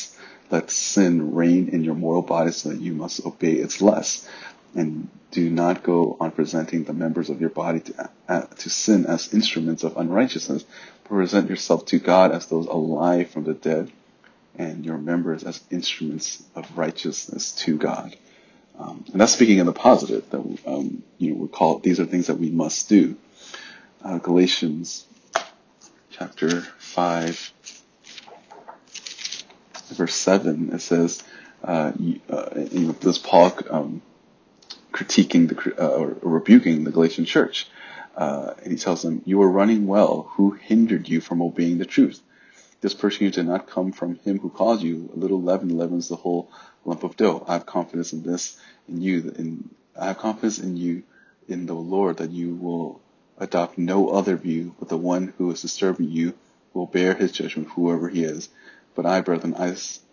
let 0.51 0.71
sin 0.71 1.33
reign 1.33 1.69
in 1.69 1.83
your 1.83 1.95
mortal 1.95 2.21
body 2.21 2.51
so 2.51 2.69
that 2.69 2.81
you 2.81 2.93
must 2.93 3.25
obey 3.25 3.53
its 3.53 3.81
lusts 3.81 4.27
and 4.75 5.09
do 5.31 5.49
not 5.49 5.83
go 5.83 6.17
on 6.19 6.31
presenting 6.31 6.83
the 6.83 6.93
members 6.93 7.29
of 7.29 7.41
your 7.41 7.49
body 7.49 7.79
to, 7.79 8.09
uh, 8.27 8.41
to 8.41 8.69
sin 8.69 9.05
as 9.05 9.33
instruments 9.33 9.83
of 9.83 9.97
unrighteousness, 9.97 10.63
but 11.03 11.09
present 11.09 11.49
yourself 11.49 11.85
to 11.87 11.99
God 11.99 12.31
as 12.31 12.47
those 12.47 12.67
alive 12.67 13.29
from 13.31 13.43
the 13.43 13.53
dead, 13.53 13.91
and 14.55 14.85
your 14.85 14.97
members 14.97 15.43
as 15.43 15.63
instruments 15.71 16.43
of 16.55 16.77
righteousness 16.77 17.51
to 17.51 17.77
God. 17.77 18.15
Um, 18.77 19.05
and 19.11 19.21
that's 19.21 19.33
speaking 19.33 19.59
in 19.59 19.65
the 19.65 19.73
positive. 19.73 20.29
That 20.29 20.39
um, 20.65 21.03
you 21.17 21.31
know, 21.31 21.37
we 21.41 21.47
call 21.47 21.79
these 21.79 21.99
are 21.99 22.05
things 22.05 22.27
that 22.27 22.39
we 22.39 22.49
must 22.49 22.89
do. 22.89 23.15
Uh, 24.03 24.17
Galatians 24.19 25.05
chapter 26.11 26.61
five, 26.79 27.51
verse 29.93 30.15
seven. 30.15 30.73
It 30.73 30.81
says, 30.81 31.23
uh, 31.63 31.93
you, 31.99 32.19
uh, 32.29 32.49
you 32.71 32.87
know, 32.87 32.91
this 32.93 33.17
Paul 33.17 33.57
um, 33.69 34.01
critiquing 34.91 35.49
the 35.49 35.83
uh, 35.83 35.87
or 35.87 36.17
rebuking 36.21 36.83
the 36.83 36.91
Galatian 36.91 37.25
church. 37.25 37.67
Uh, 38.15 38.53
and 38.61 38.71
he 38.71 38.77
tells 38.77 39.01
them, 39.01 39.21
"You 39.25 39.41
are 39.41 39.49
running 39.49 39.87
well. 39.87 40.29
Who 40.35 40.51
hindered 40.51 41.09
you 41.09 41.19
from 41.19 41.41
obeying 41.41 41.79
the 41.79 41.85
truth? 41.85 42.21
This 42.81 42.93
persecution 42.93 43.45
did 43.45 43.49
not 43.49 43.67
come 43.67 43.91
from 43.91 44.15
him 44.17 44.39
who 44.39 44.49
called 44.49 44.83
you. 44.83 45.09
A 45.15 45.17
little 45.17 45.41
leaven 45.41 45.77
leavens 45.77 46.09
the 46.09 46.17
whole 46.17 46.51
lump 46.85 47.03
of 47.03 47.15
dough. 47.15 47.43
I 47.47 47.53
have 47.53 47.65
confidence 47.65 48.13
in 48.13 48.23
this, 48.23 48.59
in 48.87 49.01
you, 49.01 49.33
in 49.37 49.69
I 49.97 50.07
have 50.07 50.17
confidence 50.17 50.59
in 50.59 50.75
you, 50.75 51.03
in 51.47 51.65
the 51.65 51.73
Lord, 51.75 52.17
that 52.17 52.31
you 52.31 52.55
will 52.55 53.01
adopt 53.37 53.77
no 53.77 54.09
other 54.09 54.35
view, 54.35 54.75
but 54.79 54.89
the 54.89 54.97
one 54.97 55.33
who 55.37 55.49
is 55.51 55.61
disturbing 55.61 56.09
you 56.09 56.33
will 56.73 56.85
bear 56.85 57.13
his 57.13 57.31
judgment, 57.31 57.69
whoever 57.69 58.09
he 58.09 58.23
is. 58.23 58.49
But 58.95 59.05
I, 59.05 59.21
brethren, 59.21 59.55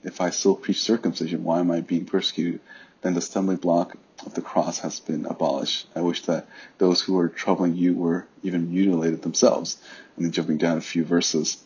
if 0.02 0.20
I 0.20 0.30
still 0.30 0.56
preach 0.56 0.80
circumcision, 0.80 1.44
why 1.44 1.60
am 1.60 1.70
I 1.70 1.80
being 1.80 2.06
persecuted? 2.06 2.60
Then 3.02 3.14
the 3.14 3.20
stumbling 3.20 3.58
block 3.58 3.96
of 4.24 4.34
the 4.34 4.42
cross 4.42 4.80
has 4.80 5.00
been 5.00 5.26
abolished. 5.26 5.86
I 5.94 6.00
wish 6.00 6.22
that 6.22 6.46
those 6.78 7.00
who 7.00 7.18
are 7.18 7.28
troubling 7.28 7.76
you 7.76 7.94
were 7.94 8.26
even 8.42 8.70
mutilated 8.70 9.22
themselves. 9.22 9.78
And 10.16 10.24
then 10.24 10.32
jumping 10.32 10.58
down 10.58 10.76
a 10.76 10.82
few 10.82 11.04
verses, 11.04 11.62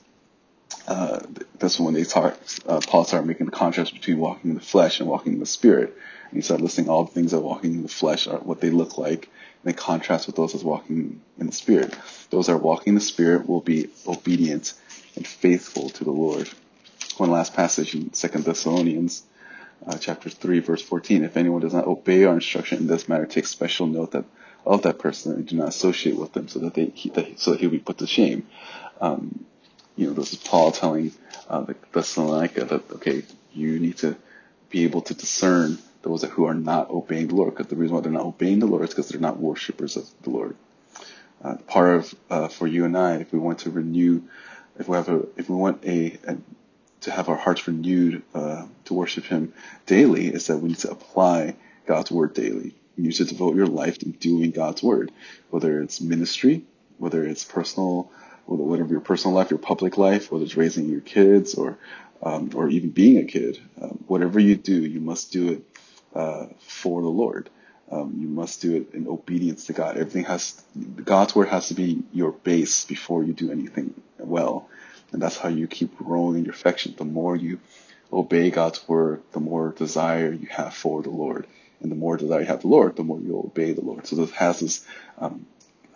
uh, 0.87 1.21
that's 1.59 1.80
when 1.80 1.94
they 1.94 2.04
start, 2.04 2.38
uh, 2.66 2.80
Paul 2.87 3.04
started 3.04 3.26
making 3.26 3.47
the 3.47 3.52
contrast 3.52 3.92
between 3.94 4.18
walking 4.18 4.50
in 4.50 4.56
the 4.56 4.62
flesh 4.62 5.00
and 5.00 5.09
walking 5.09 5.35
in 5.35 5.40
the 5.40 5.47
spirit. 5.47 5.97
And 6.30 6.37
he 6.38 6.42
started 6.42 6.62
listing 6.62 6.88
all 6.88 7.04
the 7.04 7.12
things 7.12 7.33
that 7.33 7.40
walking 7.40 7.75
in 7.75 7.83
the 7.83 7.88
flesh 7.88 8.26
are, 8.26 8.38
what 8.38 8.61
they 8.61 8.71
look 8.71 8.99
like, 8.99 9.28
and 9.62 9.73
they 9.73 9.76
contrast 9.76 10.26
with 10.26 10.37
those 10.37 10.52
that's 10.52 10.64
walking 10.64 11.21
in 11.38 11.47
the 11.47 11.52
spirit. 11.52 11.97
Those 12.30 12.47
that 12.47 12.54
are 12.54 12.59
walking 12.59 12.92
in 12.92 12.94
the 12.97 13.00
spirit 13.00 13.49
will 13.49 13.61
be 13.61 13.88
obedient 14.06 14.75
and 15.16 15.26
faithful 15.26 15.90
to 15.90 16.04
the 16.04 16.11
Lord. 16.11 16.49
One 17.16 17.30
last 17.30 17.54
passage 17.54 17.94
in 17.94 18.12
Second 18.12 18.44
Thessalonians 18.44 19.23
uh, 19.87 19.97
chapter 19.99 20.30
3, 20.30 20.59
verse 20.61 20.83
14. 20.83 21.23
If 21.23 21.37
anyone 21.37 21.61
does 21.61 21.75
not 21.75 21.87
obey 21.87 22.25
our 22.25 22.35
instruction 22.35 22.78
in 22.78 22.87
this 22.88 23.09
matter, 23.09 23.26
take 23.26 23.47
special 23.47 23.87
note 23.87 24.12
that 24.12 24.25
of 24.66 24.83
that 24.83 24.99
person 24.99 25.33
and 25.33 25.47
do 25.47 25.56
not 25.56 25.68
associate 25.68 26.16
with 26.16 26.33
them 26.33 26.49
so 26.49 26.59
that 26.61 26.75
they 26.75 26.92
so 27.37 27.50
that 27.50 27.61
he'll 27.61 27.71
be 27.71 27.78
put 27.78 27.99
to 27.99 28.06
shame. 28.06 28.47
Um, 29.00 29.44
you 29.94 30.06
know, 30.06 30.14
this 30.14 30.33
is 30.33 30.38
Paul 30.38 30.73
telling 30.73 31.12
uh, 31.49 31.61
the 31.61 31.76
Thessalonica 31.92 32.64
that 32.64 32.90
okay, 32.92 33.23
you 33.52 33.78
need 33.78 33.99
to 33.99 34.16
be 34.71 34.85
able 34.85 35.02
to 35.02 35.14
discern 35.14 35.78
those 36.02 36.25
who 36.25 36.47
are 36.47 36.54
not 36.54 36.90
obeying 36.90 37.28
the 37.28 37.35
Lord. 37.37 37.54
Because 37.54 37.68
the 37.68 37.76
reason 37.76 37.94
why 37.94 38.00
they're 38.00 38.11
not 38.11 38.25
obeying 38.25 38.59
the 38.59 38.66
Lord 38.66 38.83
is 38.85 38.90
because 38.90 39.09
they're 39.09 39.21
not 39.21 39.38
worshippers 39.38 39.97
of 39.97 40.09
the 40.23 40.30
Lord. 40.30 40.56
Uh, 41.42 41.56
part 41.66 41.97
of 41.97 42.14
uh, 42.30 42.49
for 42.49 42.66
you 42.66 42.87
and 42.87 42.97
I, 42.97 43.16
if 43.16 43.33
we 43.33 43.38
want 43.38 43.61
to 43.61 43.71
renew, 43.71 44.23
if 44.78 44.88
we 44.88 44.97
have 44.97 45.09
a, 45.09 45.26
if 45.37 45.49
we 45.49 45.56
want 45.56 45.85
a, 45.85 46.18
a 46.26 46.38
to 47.04 47.11
have 47.11 47.28
our 47.28 47.37
hearts 47.37 47.66
renewed 47.66 48.23
uh, 48.34 48.66
to 48.87 48.94
worship 48.94 49.25
Him 49.25 49.52
daily, 49.87 50.28
is 50.28 50.46
that 50.49 50.58
we 50.58 50.68
need 50.68 50.78
to 50.78 50.90
apply 50.90 51.56
God's 51.87 52.11
word 52.11 52.34
daily. 52.34 52.75
You 52.96 53.04
need 53.04 53.12
to 53.14 53.25
devote 53.25 53.56
your 53.56 53.66
life 53.66 53.99
to 53.99 54.08
doing 54.08 54.50
God's 54.50 54.82
word, 54.82 55.11
whether 55.50 55.80
it's 55.82 56.00
ministry, 56.00 56.64
whether 56.99 57.25
it's 57.25 57.44
personal, 57.44 58.11
whatever 58.46 58.90
your 58.90 59.00
personal 59.00 59.37
life, 59.37 59.50
your 59.50 59.58
public 59.58 59.99
life, 59.99 60.30
whether 60.30 60.44
it's 60.44 60.56
raising 60.56 60.88
your 60.88 61.00
kids 61.00 61.54
or 61.54 61.78
um, 62.23 62.50
or 62.54 62.68
even 62.68 62.90
being 62.90 63.18
a 63.18 63.25
kid. 63.25 63.61
Um, 63.80 64.04
whatever 64.06 64.40
you 64.40 64.56
do, 64.56 64.73
you 64.73 65.00
must 65.00 65.32
do 65.32 65.52
it 65.52 65.62
uh, 66.14 66.46
for 66.61 67.02
the 67.02 67.08
Lord. 67.08 67.50
Um, 67.90 68.14
you 68.18 68.28
must 68.28 68.62
do 68.62 68.76
it 68.76 68.94
in 68.94 69.06
obedience 69.06 69.66
to 69.66 69.75
God. 69.75 69.99
Everything 69.99 70.25
has 70.25 70.62
God's 71.04 71.34
word 71.34 71.49
has 71.49 71.68
to 71.68 71.75
be 71.75 72.02
your 72.12 72.32
base 72.32 72.84
before 72.87 73.25
you 73.25 73.34
do 73.34 73.50
anything 73.50 73.94
well, 74.18 74.68
and 75.14 75.23
that's 75.23 75.37
how 75.37 75.49
you 75.49 75.68
keep 75.68 75.97
growing 75.97 76.37
in 76.37 76.44
your 76.44 76.52
affection. 76.52 76.92
The 76.99 77.04
more 77.04 77.37
you 77.37 77.61
obey 78.12 78.50
God's 78.50 78.87
word, 78.88 79.23
the 79.30 79.38
more 79.38 79.71
desire 79.71 80.33
you 80.33 80.49
have 80.49 80.75
for 80.75 81.02
the 81.02 81.11
Lord, 81.11 81.47
and 81.80 81.90
the 81.90 81.97
more 81.97 82.16
desire 82.16 82.40
you 82.40 82.47
have 82.47 82.62
the 82.62 82.68
Lord, 82.68 82.97
the 82.97 83.04
more 83.04 83.21
you 83.21 83.38
obey 83.38 83.73
the 83.73 83.80
Lord. 83.80 84.09
So 84.09 84.16
this 84.16 84.33
has 84.33 84.59
this 84.59 84.85
um, 85.18 85.47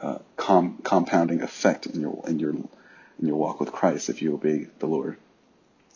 uh, 0.00 0.18
com- 0.36 0.78
compounding 0.84 1.42
effect 1.42 1.86
in 1.86 2.00
your 2.00 2.22
in 2.28 2.38
your 2.38 2.50
in 2.50 3.26
your 3.26 3.34
walk 3.34 3.58
with 3.58 3.72
Christ 3.72 4.08
if 4.08 4.22
you 4.22 4.34
obey 4.34 4.68
the 4.78 4.86
Lord. 4.86 5.16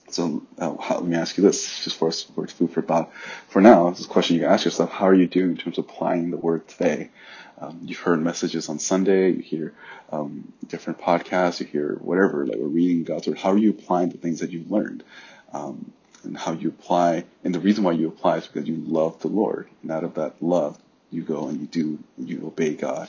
So 0.09 0.43
uh, 0.59 0.75
let 0.91 1.05
me 1.05 1.17
ask 1.17 1.39
you 1.39 1.43
this, 1.43 1.85
just 1.85 1.97
for 1.97 2.09
us, 2.09 2.23
for 2.23 2.47
food 2.47 2.71
for 2.73 2.83
thought. 2.83 3.13
For 3.49 3.63
now, 3.63 3.91
this 3.91 4.07
question 4.07 4.37
you 4.37 4.43
can 4.43 4.51
ask 4.51 4.65
yourself: 4.65 4.91
How 4.91 5.07
are 5.07 5.15
you 5.15 5.27
doing 5.27 5.53
in 5.53 5.57
terms 5.57 5.79
of 5.79 5.87
applying 5.87 6.31
the 6.31 6.37
word 6.37 6.69
today? 6.69 7.11
Um, 7.59 7.81
you've 7.85 7.99
heard 8.01 8.21
messages 8.21 8.69
on 8.69 8.79
Sunday, 8.79 9.31
you 9.31 9.43
hear 9.43 9.73
um, 10.11 10.53
different 10.67 10.99
podcasts, 10.99 11.61
you 11.61 11.67
hear 11.67 11.95
whatever, 12.01 12.45
like 12.45 12.59
we're 12.59 12.67
reading 12.67 13.05
God's 13.05 13.29
word. 13.29 13.39
How 13.39 13.53
are 13.53 13.59
you 13.59 13.71
applying 13.71 14.11
the 14.11 14.19
things 14.19 14.41
that 14.41 14.51
you've 14.51 14.71
learned? 14.71 15.05
Um, 15.53 15.93
and 16.25 16.37
how 16.37 16.53
you 16.53 16.69
apply, 16.69 17.25
and 17.45 17.55
the 17.55 17.61
reason 17.61 17.85
why 17.85 17.93
you 17.93 18.09
apply 18.09 18.39
is 18.39 18.47
because 18.47 18.69
you 18.69 18.77
love 18.77 19.21
the 19.21 19.29
Lord, 19.29 19.69
and 19.83 19.91
out 19.91 20.05
of 20.05 20.15
that 20.15 20.35
love, 20.41 20.79
you 21.11 21.23
go 21.23 21.49
and 21.49 21.61
you 21.61 21.67
do, 21.67 21.99
you 22.19 22.47
obey 22.47 22.75
God. 22.75 23.09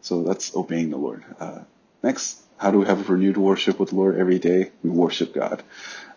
So 0.00 0.22
that's 0.22 0.54
obeying 0.54 0.90
the 0.90 0.96
Lord. 0.96 1.24
Uh, 1.40 1.60
next, 2.02 2.43
how 2.58 2.70
do 2.70 2.78
we 2.78 2.86
have 2.86 3.08
a 3.08 3.12
renewed 3.12 3.36
worship 3.36 3.78
with 3.78 3.90
the 3.90 3.96
Lord 3.96 4.16
every 4.16 4.38
day? 4.38 4.70
We 4.82 4.90
worship 4.90 5.34
God. 5.34 5.62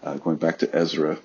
Uh, 0.04 0.16
going 0.18 0.38
back 0.38 0.60
to 0.60 0.76
Ezra 0.76 1.18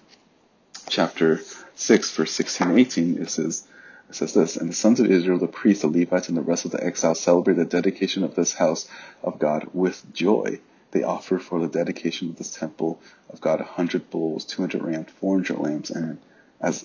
chapter 0.89 1.41
6, 1.75 2.11
verse 2.13 2.33
16 2.33 2.69
and 2.69 2.79
18, 2.79 3.19
it 3.23 3.31
says, 3.31 3.67
it 4.09 4.15
says 4.15 4.35
this, 4.35 4.57
And 4.57 4.71
the 4.71 4.75
sons 4.75 5.01
of 5.01 5.11
Israel, 5.11 5.39
the 5.39 5.47
priests, 5.47 5.83
the 5.83 5.89
Levites, 5.89 6.29
and 6.29 6.37
the 6.37 6.43
rest 6.43 6.65
of 6.65 6.71
the 6.71 6.83
exiles 6.83 7.21
celebrate 7.21 7.55
the 7.55 7.65
dedication 7.65 8.25
of 8.25 8.35
this 8.35 8.55
house 8.55 8.89
of 9.23 9.39
God 9.39 9.69
with 9.73 10.13
joy. 10.13 10.61
They 10.91 11.03
offer 11.03 11.39
for 11.39 11.61
the 11.61 11.69
dedication 11.69 12.31
of 12.31 12.37
this 12.37 12.55
temple 12.55 13.01
of 13.31 13.41
God 13.41 13.61
a 13.61 13.65
hundred 13.65 14.11
bulls, 14.11 14.45
two 14.45 14.61
hundred 14.63 14.83
rams, 14.83 15.09
four 15.21 15.37
hundred 15.37 15.59
lambs, 15.59 15.91
and 15.91 16.19
as 16.61 16.85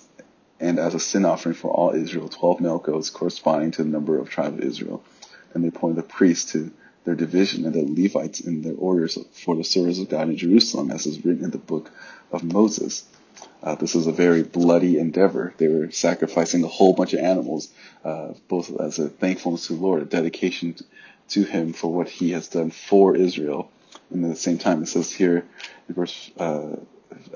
and 0.60 0.78
as 0.78 0.94
a 0.94 1.00
sin 1.00 1.26
offering 1.26 1.54
for 1.54 1.70
all 1.70 1.90
Israel, 1.90 2.28
twelve 2.30 2.60
male 2.60 2.78
goats 2.78 3.10
corresponding 3.10 3.70
to 3.72 3.82
the 3.84 3.90
number 3.90 4.18
of 4.18 4.30
tribes 4.30 4.58
of 4.58 4.64
Israel 4.64 5.04
and 5.54 5.64
they 5.64 5.68
appointed 5.68 5.96
the 5.96 6.02
priests 6.02 6.52
to 6.52 6.70
their 7.08 7.16
division 7.16 7.64
and 7.64 7.74
the 7.74 8.02
Levites 8.02 8.40
in 8.40 8.60
their 8.60 8.74
orders 8.76 9.16
for 9.32 9.56
the 9.56 9.64
service 9.64 9.98
of 9.98 10.10
God 10.10 10.28
in 10.28 10.36
Jerusalem, 10.36 10.90
as 10.90 11.06
is 11.06 11.24
written 11.24 11.42
in 11.42 11.50
the 11.50 11.56
book 11.56 11.90
of 12.30 12.44
Moses. 12.44 13.06
Uh, 13.62 13.76
this 13.76 13.94
was 13.94 14.06
a 14.06 14.12
very 14.12 14.42
bloody 14.42 14.98
endeavor. 14.98 15.54
They 15.56 15.68
were 15.68 15.90
sacrificing 15.90 16.62
a 16.64 16.68
whole 16.68 16.92
bunch 16.92 17.14
of 17.14 17.20
animals, 17.20 17.70
uh, 18.04 18.34
both 18.46 18.78
as 18.78 18.98
a 18.98 19.08
thankfulness 19.08 19.68
to 19.68 19.72
the 19.72 19.80
Lord, 19.80 20.02
a 20.02 20.04
dedication 20.04 20.76
to 21.30 21.44
Him 21.44 21.72
for 21.72 21.90
what 21.90 22.10
He 22.10 22.32
has 22.32 22.48
done 22.48 22.70
for 22.70 23.16
Israel. 23.16 23.70
And 24.10 24.22
at 24.26 24.28
the 24.28 24.36
same 24.36 24.58
time, 24.58 24.82
it 24.82 24.88
says 24.88 25.10
here 25.10 25.46
in 25.88 25.94
verse 25.94 26.30
uh, 26.36 26.76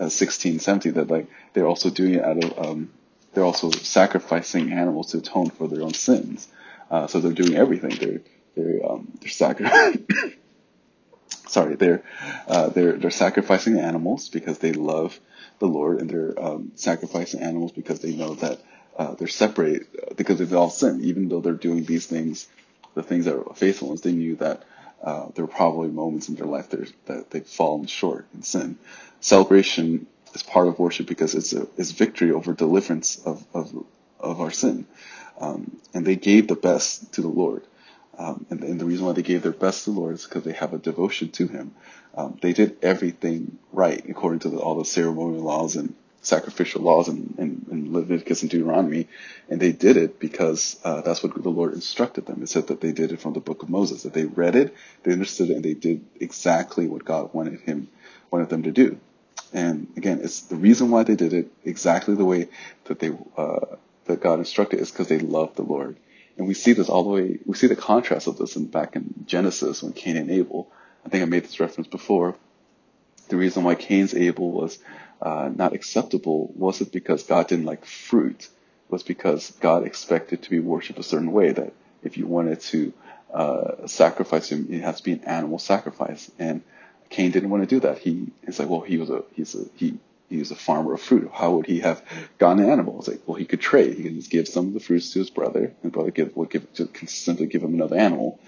16, 0.07 0.59
17 0.59 0.93
that 0.93 1.09
like 1.09 1.29
they're 1.55 1.67
also 1.67 1.89
doing 1.89 2.17
it 2.17 2.25
out 2.25 2.45
of 2.45 2.59
um, 2.59 2.91
they're 3.33 3.45
also 3.45 3.71
sacrificing 3.71 4.71
animals 4.71 5.13
to 5.13 5.19
atone 5.19 5.49
for 5.49 5.67
their 5.67 5.83
own 5.83 5.95
sins. 5.95 6.49
Uh, 6.91 7.07
so 7.07 7.21
they're 7.21 7.33
doing 7.33 7.55
everything. 7.55 7.97
They're 7.97 8.21
they're 8.55 8.85
um, 8.85 9.13
sacrificing. 9.27 10.07
sorry, 11.49 11.77
they're 11.77 12.03
uh, 12.47 12.69
they're 12.69 12.93
they're 12.93 13.11
sacrificing 13.11 13.79
animals 13.79 14.29
because 14.29 14.59
they 14.59 14.73
love 14.73 15.19
the 15.59 15.67
Lord, 15.67 16.01
and 16.01 16.11
they're 16.11 16.43
um, 16.43 16.73
sacrificing 16.75 17.41
animals 17.41 17.73
because 17.73 18.01
they 18.01 18.15
know 18.15 18.35
that 18.35 18.61
uh, 18.97 19.15
they're 19.15 19.29
separate 19.29 19.87
uh, 20.03 20.15
because 20.15 20.39
they've 20.39 20.53
all 20.53 20.71
sinned. 20.71 21.03
Even 21.03 21.29
though 21.29 21.41
they're 21.41 21.53
doing 21.53 21.85
these 21.85 22.07
things, 22.07 22.49
the 22.95 23.03
things 23.03 23.27
that 23.27 23.37
are 23.37 23.55
faithfulness, 23.55 24.01
they 24.01 24.13
knew 24.13 24.37
that 24.37 24.65
uh, 25.03 25.29
there 25.35 25.45
were 25.45 25.53
probably 25.53 25.89
moments 25.89 26.29
in 26.29 26.37
their 26.37 26.47
life 26.47 26.71
that 26.71 27.31
they've 27.31 27.47
fallen 27.47 27.87
short 27.87 28.27
in 28.35 28.43
sin. 28.43 28.79
Celebration 29.21 30.07
is 30.35 30.43
part 30.43 30.69
of 30.69 30.79
worship 30.79 31.07
because 31.07 31.35
it's 31.35 31.53
a 31.53 31.67
it's 31.77 31.91
victory 31.91 32.33
over 32.33 32.53
deliverance 32.53 33.21
of 33.25 33.45
of 33.55 33.85
of 34.21 34.41
our 34.41 34.51
sin. 34.51 34.87
Um, 35.41 35.81
and 35.93 36.07
they 36.07 36.17
gave 36.17 36.47
the 36.47 36.55
best 36.55 37.15
to 37.15 37.23
the 37.23 37.29
Lord. 37.29 37.63
Um, 38.23 38.47
and, 38.51 38.63
and, 38.63 38.81
the 38.81 38.85
reason 38.85 39.05
why 39.05 39.13
they 39.13 39.23
gave 39.23 39.43
their 39.43 39.51
best 39.51 39.85
to 39.85 39.91
the 39.91 39.99
Lord 39.99 40.15
is 40.15 40.25
because 40.25 40.45
they 40.45 40.53
have 40.53 40.73
a 40.73 40.79
devotion 40.79 41.31
to 41.33 41.49
Him. 41.49 41.75
Um, 42.15 42.39
they 42.41 42.53
did 42.53 42.77
everything 42.81 43.59
right 43.73 44.01
according 44.09 44.41
to 44.41 44.49
the, 44.49 44.59
all 44.59 44.77
the 44.77 44.85
ceremonial 44.85 45.43
laws 45.43 45.75
and 45.75 45.95
sacrificial 46.21 46.83
laws 46.83 47.09
in, 47.09 47.35
in, 47.37 47.67
in, 47.69 47.93
Leviticus 47.93 48.43
and 48.43 48.51
Deuteronomy, 48.51 49.09
and 49.49 49.61
they 49.61 49.73
did 49.73 49.97
it 49.97 50.21
because 50.21 50.79
uh, 50.85 51.01
that's 51.01 51.21
what 51.25 51.35
the 51.43 51.49
Lord 51.49 51.73
instructed 51.75 52.27
them. 52.27 52.45
It 52.45 52.49
said 52.49 52.69
that 52.69 52.81
they 52.81 52.93
did 52.93 53.11
it 53.11 53.21
from 53.21 53.33
the 53.33 53.41
book 53.41 53.65
of 53.65 53.69
Moses. 53.69 54.05
That 54.05 54.15
they 54.15 54.27
read 54.27 54.55
it, 54.55 54.73
they 55.03 55.13
understood 55.13 55.51
it, 55.51 55.57
and 55.57 55.65
they 55.65 55.75
did 55.75 56.05
exactly 56.21 56.87
what 56.87 57.05
God 57.05 57.35
wanted 57.35 57.61
him 57.63 57.89
wanted 58.31 58.51
them 58.51 58.63
to 58.63 58.71
do. 58.71 59.01
And 59.53 59.89
again, 59.97 60.21
it's 60.23 60.43
the 60.43 60.57
reason 60.57 60.93
why 60.93 61.03
they 61.03 61.17
did 61.17 61.33
it 61.33 61.51
exactly 61.65 62.15
the 62.15 62.25
way 62.25 62.49
that 62.85 63.01
they 63.01 63.11
uh, 63.37 63.77
that 64.05 64.21
God 64.21 64.39
instructed 64.39 64.79
is 64.79 64.93
because 64.93 65.09
they 65.09 65.19
loved 65.19 65.57
the 65.57 65.63
Lord. 65.63 65.97
And 66.43 66.49
we 66.49 66.55
see 66.55 66.73
this 66.73 66.89
all 66.89 67.05
the 67.05 67.09
way, 67.09 67.39
we 67.47 67.55
see 67.55 67.69
the 67.69 67.77
contrast 67.77 68.27
of 68.27 68.37
this 68.37 68.57
in, 68.57 68.67
back 68.67 68.97
in 68.97 69.15
Genesis 69.27 69.81
when 69.81 69.93
Cain 69.93 70.17
and 70.17 70.29
Abel, 70.29 70.69
I 71.07 71.09
think 71.09 71.23
I 71.23 71.27
made 71.27 71.45
this 71.45 71.61
reference 71.61 71.87
before. 71.87 72.35
The 73.29 73.37
reason 73.37 73.63
why 73.63 73.77
Cain's 73.77 74.13
Abel 74.13 74.51
was 74.51 74.81
uh, 75.21 75.53
not 75.55 75.73
acceptable 75.73 76.53
wasn't 76.57 76.91
because 76.91 77.23
God 77.23 77.47
didn't 77.47 77.67
like 77.67 77.85
fruit, 77.85 78.43
it 78.43 78.51
was 78.91 79.05
because 79.05 79.53
God 79.61 79.87
expected 79.87 80.43
to 80.43 80.51
be 80.51 80.59
worshipped 80.59 80.99
a 80.99 81.05
certain 81.05 81.31
way 81.31 81.53
that 81.53 81.75
if 82.03 82.17
you 82.17 82.27
wanted 82.27 82.61
to 82.73 82.93
uh, 83.33 83.87
sacrifice 83.87 84.51
him, 84.51 84.67
it 84.69 84.81
has 84.81 84.97
to 84.97 85.05
be 85.05 85.13
an 85.13 85.23
animal 85.23 85.61
sacrifice. 85.61 86.29
And 86.41 86.63
Cain 87.09 87.31
didn't 87.31 87.51
want 87.51 87.63
to 87.63 87.73
do 87.73 87.79
that. 87.87 87.99
He, 87.99 88.33
it's 88.43 88.59
like, 88.59 88.69
well, 88.69 88.81
he 88.81 88.97
was 88.97 89.11
a, 89.11 89.23
he's 89.37 89.55
a, 89.55 89.67
he 89.77 89.97
he 90.33 90.39
was 90.39 90.51
a 90.51 90.57
farmer 90.57 90.95
of 90.95 91.01
fruit. 91.01 91.31
How 91.33 91.53
would 91.53 91.67
he 91.67 91.81
have 91.81 92.03
gotten 92.39 92.69
animals? 92.69 93.09
Like, 93.09 93.21
well, 93.27 93.37
he 93.37 93.45
could 93.45 93.61
trade. 93.61 93.97
He 93.97 94.03
could 94.03 94.15
just 94.15 94.31
give 94.31 94.49
some 94.49 94.69
of 94.69 94.75
the 94.75 94.81
fruits 94.81 95.13
to 95.13 95.19
his 95.19 95.31
brother, 95.31 95.73
and 95.83 95.93
brother 95.93 96.11
give, 96.11 96.37
would 96.37 96.51
give, 96.51 96.67
simply 97.07 97.47
give 97.47 97.63
him 97.63 97.75
another 97.75 97.97
animal. 97.97 98.41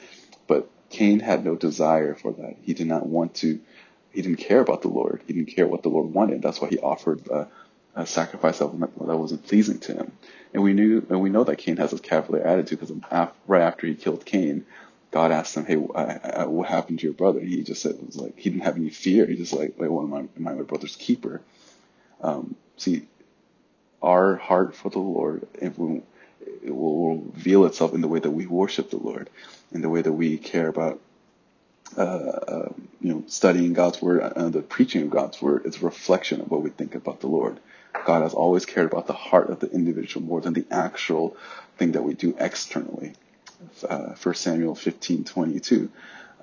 But 0.47 0.69
Cain 0.91 1.21
had 1.21 1.45
no 1.45 1.57
desire 1.57 2.15
for 2.15 2.33
that. 2.33 2.57
He 2.63 2.75
did 2.75 2.87
not 2.87 3.07
want 3.07 3.35
to. 3.37 3.61
He 4.13 4.23
didn't 4.23 4.39
care 4.39 4.61
about 4.61 4.83
the 4.83 4.89
Lord. 4.89 5.23
He 5.27 5.33
didn't 5.33 5.55
care 5.55 5.67
what 5.67 5.83
the 5.83 5.89
Lord 5.89 6.13
wanted. 6.13 6.41
That's 6.41 6.61
why 6.61 6.69
he 6.69 6.79
offered 6.79 7.27
a, 7.29 7.49
a 7.97 8.07
sacrifice 8.07 8.59
that, 8.59 8.71
that 8.79 9.17
wasn't 9.17 9.47
pleasing 9.47 9.81
to 9.81 9.95
him. 9.95 10.13
And 10.53 10.63
we 10.63 10.73
knew, 10.73 11.05
and 11.11 11.21
we 11.21 11.31
know 11.31 11.45
that 11.45 11.59
Cain 11.59 11.77
has 11.79 11.91
this 11.91 12.01
cavalier 12.01 12.45
attitude 12.45 12.81
because 12.81 12.95
right 13.47 13.63
after 13.63 13.87
he 13.87 13.95
killed 13.95 14.25
Cain, 14.25 14.65
God 15.11 15.31
asked 15.33 15.57
him, 15.57 15.65
"Hey, 15.65 15.77
what 15.77 16.69
happened 16.69 16.99
to 17.01 17.05
your 17.05 17.13
brother?" 17.13 17.39
And 17.39 17.49
he 17.49 17.63
just 17.63 17.83
said, 17.83 17.93
"It 17.93 18.07
was 18.07 18.17
like 18.17 18.39
he 18.39 18.51
didn't 18.51 18.65
have 18.65 18.77
any 18.77 18.91
fear. 18.91 19.27
He 19.27 19.37
just 19.37 19.53
like, 19.53 19.75
like, 19.79 19.91
well, 19.91 20.03
am 20.03 20.15
I, 20.15 20.19
am 20.19 20.49
I 20.49 20.55
my 20.55 20.63
brother's 20.63 20.97
keeper?" 20.97 21.41
Um, 22.25 22.57
see, 22.79 23.07
our 24.03 24.37
heart 24.37 24.75
for 24.75 24.89
the 24.89 24.99
Lord 24.99 25.47
will, 25.77 26.03
it 26.65 26.75
will 26.75 27.19
reveal 27.19 27.67
itself 27.67 27.93
in 27.93 28.01
the 28.01 28.09
way 28.09 28.19
that 28.19 28.31
we 28.31 28.47
worship 28.47 28.91
the 28.91 28.97
Lord, 28.97 29.29
in 29.73 29.83
the 29.83 29.91
way 29.91 30.01
that 30.01 30.13
we 30.13 30.39
care 30.39 30.69
about, 30.69 31.01
uh, 31.99 32.01
uh, 32.01 32.73
you 33.03 33.13
know, 33.13 33.25
studying 33.27 33.75
God's 33.75 34.01
word 34.01 34.33
and 34.37 34.53
the 34.55 34.63
preaching 34.63 35.03
of 35.03 35.11
God's 35.11 35.41
word. 35.43 35.63
It's 35.67 35.83
a 35.83 35.85
reflection 35.85 36.41
of 36.41 36.51
what 36.51 36.63
we 36.63 36.71
think 36.71 36.95
about 36.95 37.21
the 37.21 37.27
Lord. 37.27 37.61
God 38.07 38.23
has 38.23 38.33
always 38.33 38.65
cared 38.65 38.91
about 38.91 39.07
the 39.07 39.13
heart 39.13 39.51
of 39.51 39.61
the 39.61 39.71
individual 39.71 40.27
more 40.27 40.41
than 40.41 40.55
the 40.55 40.67
actual 40.71 41.37
thing 41.77 41.93
that 41.93 42.03
we 42.03 42.15
do 42.15 42.35
externally. 42.39 43.13
Uh, 43.87 44.15
1 44.15 44.35
Samuel 44.35 44.75
15:22. 44.75 45.91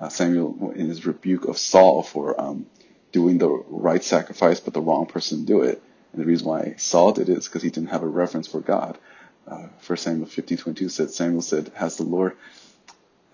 Uh, 0.00 0.08
Samuel, 0.08 0.72
in 0.74 0.88
his 0.88 1.06
rebuke 1.06 1.44
of 1.44 1.58
Saul 1.58 2.02
for 2.02 2.40
um, 2.40 2.66
doing 3.12 3.38
the 3.38 3.48
right 3.68 4.02
sacrifice, 4.02 4.58
but 4.58 4.74
the 4.74 4.80
wrong 4.80 5.06
person 5.06 5.44
do 5.44 5.62
it. 5.62 5.82
And 6.12 6.20
the 6.20 6.26
reason 6.26 6.48
why 6.48 6.74
Saul 6.78 7.12
did 7.12 7.28
it 7.28 7.38
is 7.38 7.46
because 7.46 7.62
he 7.62 7.70
didn't 7.70 7.90
have 7.90 8.02
a 8.02 8.08
reverence 8.08 8.48
for 8.48 8.60
God. 8.60 8.98
Uh, 9.46 9.68
1 9.86 9.96
Samuel 9.98 10.26
15:22 10.26 10.90
said 10.90 11.10
Samuel 11.10 11.42
said, 11.42 11.70
"Has 11.74 11.96
the 11.96 12.04
Lord 12.04 12.36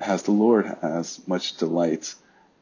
has 0.01 0.23
the 0.23 0.33
Lord 0.33 0.67
as 0.81 1.21
much 1.27 1.57
delight 1.57 2.15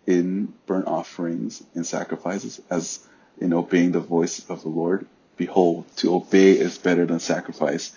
in 0.06 0.54
burnt 0.66 0.86
offerings 0.86 1.62
and 1.74 1.86
sacrifices 1.86 2.60
as 2.70 3.06
in 3.38 3.52
obeying 3.52 3.92
the 3.92 4.00
voice 4.00 4.48
of 4.48 4.62
the 4.62 4.68
Lord? 4.68 5.06
Behold, 5.36 5.84
to 5.96 6.14
obey 6.14 6.52
is 6.52 6.78
better 6.78 7.04
than 7.04 7.20
sacrifice, 7.20 7.92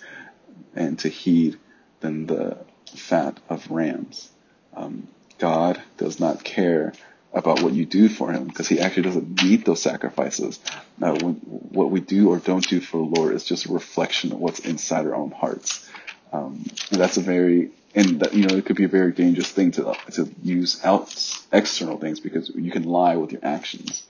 and 0.74 0.98
to 0.98 1.08
heed 1.08 1.58
than 2.00 2.26
the 2.26 2.58
fat 2.94 3.38
of 3.48 3.70
rams." 3.70 4.30
Um, 4.74 5.08
God 5.38 5.80
does 5.96 6.20
not 6.20 6.44
care 6.44 6.92
about 7.32 7.62
what 7.62 7.72
you 7.72 7.86
do 7.86 8.08
for 8.08 8.32
him 8.32 8.44
because 8.44 8.68
he 8.68 8.80
actually 8.80 9.04
doesn't 9.04 9.42
need 9.42 9.64
those 9.64 9.80
sacrifices. 9.80 10.58
When, 10.98 11.34
what 11.34 11.90
we 11.90 12.00
do 12.00 12.30
or 12.30 12.38
don't 12.38 12.66
do 12.68 12.80
for 12.80 12.96
the 12.98 13.20
Lord 13.20 13.34
is 13.34 13.44
just 13.44 13.66
a 13.66 13.72
reflection 13.72 14.32
of 14.32 14.40
what's 14.40 14.60
inside 14.60 15.06
our 15.06 15.14
own 15.14 15.30
hearts. 15.30 15.88
Um, 16.32 16.64
that's 16.90 17.16
a 17.16 17.20
very, 17.20 17.70
and 17.94 18.20
that, 18.20 18.34
you 18.34 18.46
know, 18.46 18.56
it 18.56 18.66
could 18.66 18.76
be 18.76 18.84
a 18.84 18.88
very 18.88 19.12
dangerous 19.12 19.50
thing 19.50 19.70
to, 19.72 19.94
to 20.12 20.28
use 20.42 20.84
out 20.84 21.14
external 21.52 21.98
things 21.98 22.20
because 22.20 22.50
you 22.50 22.70
can 22.70 22.84
lie 22.84 23.16
with 23.16 23.32
your 23.32 23.44
actions, 23.44 24.04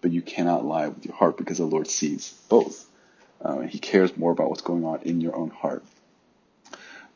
but 0.00 0.10
you 0.10 0.22
cannot 0.22 0.64
lie 0.64 0.88
with 0.88 1.04
your 1.04 1.14
heart 1.14 1.36
because 1.36 1.58
the 1.58 1.64
Lord 1.64 1.88
sees 1.88 2.32
both. 2.48 2.86
Uh, 3.40 3.60
he 3.60 3.78
cares 3.78 4.16
more 4.16 4.32
about 4.32 4.48
what's 4.48 4.62
going 4.62 4.84
on 4.84 5.02
in 5.02 5.20
your 5.20 5.34
own 5.34 5.50
heart. 5.50 5.84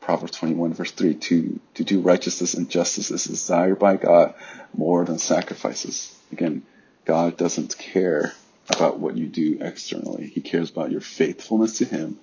Proverbs 0.07 0.37
21 0.37 0.73
verse 0.73 0.91
3, 0.91 1.15
to, 1.15 1.59
to 1.73 1.83
do 1.83 1.99
righteousness 1.99 2.53
and 2.53 2.69
justice 2.69 3.11
is 3.11 3.25
desired 3.25 3.77
by 3.77 3.97
God 3.97 4.35
more 4.73 5.03
than 5.03 5.17
sacrifices. 5.17 6.17
Again, 6.31 6.63
God 7.03 7.35
doesn't 7.35 7.77
care 7.77 8.31
about 8.69 8.99
what 8.99 9.17
you 9.17 9.27
do 9.27 9.57
externally. 9.59 10.27
He 10.27 10.39
cares 10.39 10.69
about 10.71 10.91
your 10.91 11.01
faithfulness 11.01 11.79
to 11.79 11.85
Him 11.85 12.19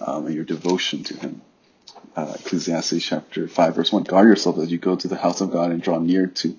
um, 0.00 0.26
and 0.26 0.34
your 0.36 0.44
devotion 0.44 1.02
to 1.02 1.16
Him. 1.16 1.42
Uh, 2.14 2.36
Ecclesiastes 2.38 3.04
chapter 3.04 3.48
5 3.48 3.74
verse 3.74 3.92
1, 3.92 4.04
guard 4.04 4.28
yourself 4.28 4.58
as 4.58 4.70
you 4.70 4.78
go 4.78 4.94
to 4.94 5.08
the 5.08 5.16
house 5.16 5.40
of 5.40 5.50
God 5.50 5.72
and 5.72 5.82
draw 5.82 5.98
near 5.98 6.28
to 6.28 6.56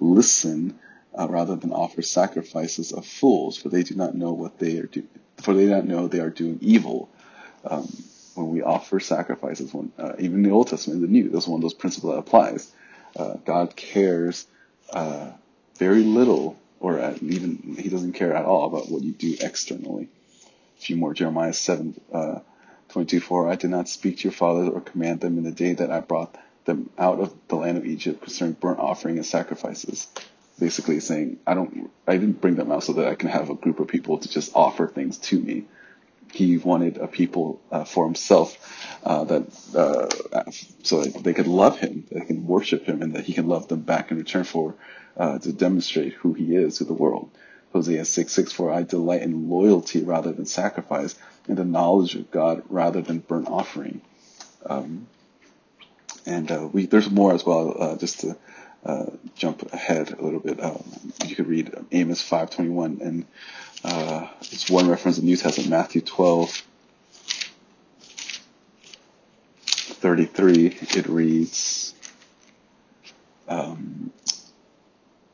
listen 0.00 0.78
uh, 1.18 1.28
rather 1.28 1.54
than 1.54 1.70
offer 1.70 2.00
sacrifices 2.00 2.92
of 2.92 3.04
fools, 3.04 3.58
for 3.58 3.68
they 3.68 3.82
do 3.82 3.94
not 3.94 4.14
know 4.14 4.32
what 4.32 4.58
they 4.58 4.78
are 4.78 4.86
doing, 4.86 5.08
for 5.42 5.52
they 5.52 5.64
do 5.64 5.70
not 5.72 5.84
know 5.84 6.08
they 6.08 6.20
are 6.20 6.30
doing 6.30 6.58
evil. 6.62 7.10
Um, 7.62 7.86
when 8.34 8.50
we 8.50 8.62
offer 8.62 9.00
sacrifices, 9.00 9.72
when, 9.72 9.92
uh, 9.98 10.12
even 10.18 10.42
the 10.42 10.50
Old 10.50 10.68
Testament 10.68 11.00
the 11.00 11.06
New, 11.06 11.30
that's 11.30 11.46
one 11.46 11.58
of 11.58 11.62
those 11.62 11.74
principles 11.74 12.12
that 12.12 12.18
applies. 12.18 12.70
Uh, 13.16 13.34
God 13.44 13.76
cares 13.76 14.46
uh, 14.92 15.30
very 15.78 16.02
little, 16.02 16.58
or 16.80 17.14
even 17.22 17.76
He 17.78 17.88
doesn't 17.88 18.14
care 18.14 18.34
at 18.34 18.44
all 18.44 18.66
about 18.66 18.90
what 18.90 19.02
you 19.02 19.12
do 19.12 19.36
externally. 19.40 20.08
A 20.78 20.80
few 20.80 20.96
more, 20.96 21.14
Jeremiah 21.14 21.52
7, 21.52 22.00
uh, 22.12 22.38
22, 22.90 23.20
For 23.20 23.48
I 23.48 23.56
did 23.56 23.70
not 23.70 23.88
speak 23.88 24.18
to 24.18 24.24
your 24.24 24.32
fathers 24.32 24.68
or 24.68 24.80
command 24.80 25.20
them 25.20 25.38
in 25.38 25.44
the 25.44 25.52
day 25.52 25.74
that 25.74 25.90
I 25.90 26.00
brought 26.00 26.36
them 26.64 26.90
out 26.98 27.20
of 27.20 27.34
the 27.48 27.56
land 27.56 27.76
of 27.76 27.86
Egypt 27.86 28.22
concerning 28.22 28.54
burnt 28.54 28.78
offering 28.78 29.16
and 29.16 29.26
sacrifices. 29.26 30.08
Basically 30.58 31.00
saying, 31.00 31.38
I 31.46 31.54
don't, 31.54 31.90
I 32.06 32.16
didn't 32.16 32.40
bring 32.40 32.54
them 32.54 32.70
out 32.70 32.84
so 32.84 32.94
that 32.94 33.08
I 33.08 33.16
can 33.16 33.28
have 33.28 33.50
a 33.50 33.54
group 33.54 33.80
of 33.80 33.88
people 33.88 34.18
to 34.18 34.28
just 34.28 34.54
offer 34.54 34.86
things 34.86 35.18
to 35.18 35.38
me 35.38 35.64
he 36.34 36.58
wanted 36.58 36.98
a 36.98 37.06
people 37.06 37.60
uh, 37.70 37.84
for 37.84 38.04
himself 38.04 38.98
uh, 39.04 39.22
that 39.24 39.42
uh, 39.76 40.50
so 40.82 41.02
that 41.02 41.22
they 41.22 41.32
could 41.32 41.46
love 41.46 41.78
him, 41.78 42.06
they 42.10 42.20
can 42.20 42.46
worship 42.46 42.84
him, 42.86 43.02
and 43.02 43.14
that 43.14 43.24
he 43.24 43.32
can 43.32 43.46
love 43.46 43.68
them 43.68 43.80
back 43.80 44.10
in 44.10 44.16
return 44.16 44.42
for 44.42 44.74
uh, 45.16 45.38
to 45.38 45.52
demonstrate 45.52 46.12
who 46.14 46.32
he 46.32 46.56
is 46.56 46.78
to 46.78 46.84
the 46.84 46.92
world. 46.92 47.30
Hosea 47.72 48.04
6 48.04 48.32
6 48.32 48.52
For 48.52 48.72
I 48.72 48.82
delight 48.82 49.22
in 49.22 49.48
loyalty 49.48 50.02
rather 50.02 50.32
than 50.32 50.46
sacrifice, 50.46 51.14
in 51.48 51.54
the 51.54 51.64
knowledge 51.64 52.16
of 52.16 52.30
God 52.30 52.64
rather 52.68 53.00
than 53.00 53.18
burnt 53.20 53.48
offering. 53.48 54.00
Um, 54.66 55.06
and 56.26 56.50
uh, 56.50 56.68
we 56.72 56.86
there's 56.86 57.10
more 57.10 57.32
as 57.32 57.46
well. 57.46 57.76
Uh, 57.78 57.96
just 57.96 58.20
to 58.20 58.36
jump 59.36 59.72
ahead 59.72 60.12
a 60.12 60.22
little 60.22 60.40
bit, 60.40 60.62
um, 60.62 60.82
you 61.26 61.36
could 61.36 61.46
read 61.46 61.72
Amos 61.92 62.28
5:21 62.28 63.00
and 63.00 63.24
uh, 63.84 64.26
it's 64.40 64.70
one 64.70 64.88
reference 64.88 65.18
in 65.18 65.24
the 65.24 65.30
New 65.30 65.36
Testament, 65.36 65.70
Matthew 65.70 66.00
12, 66.00 66.62
33. 69.66 70.66
It 70.66 71.06
reads, 71.06 71.94
um, 73.46 74.10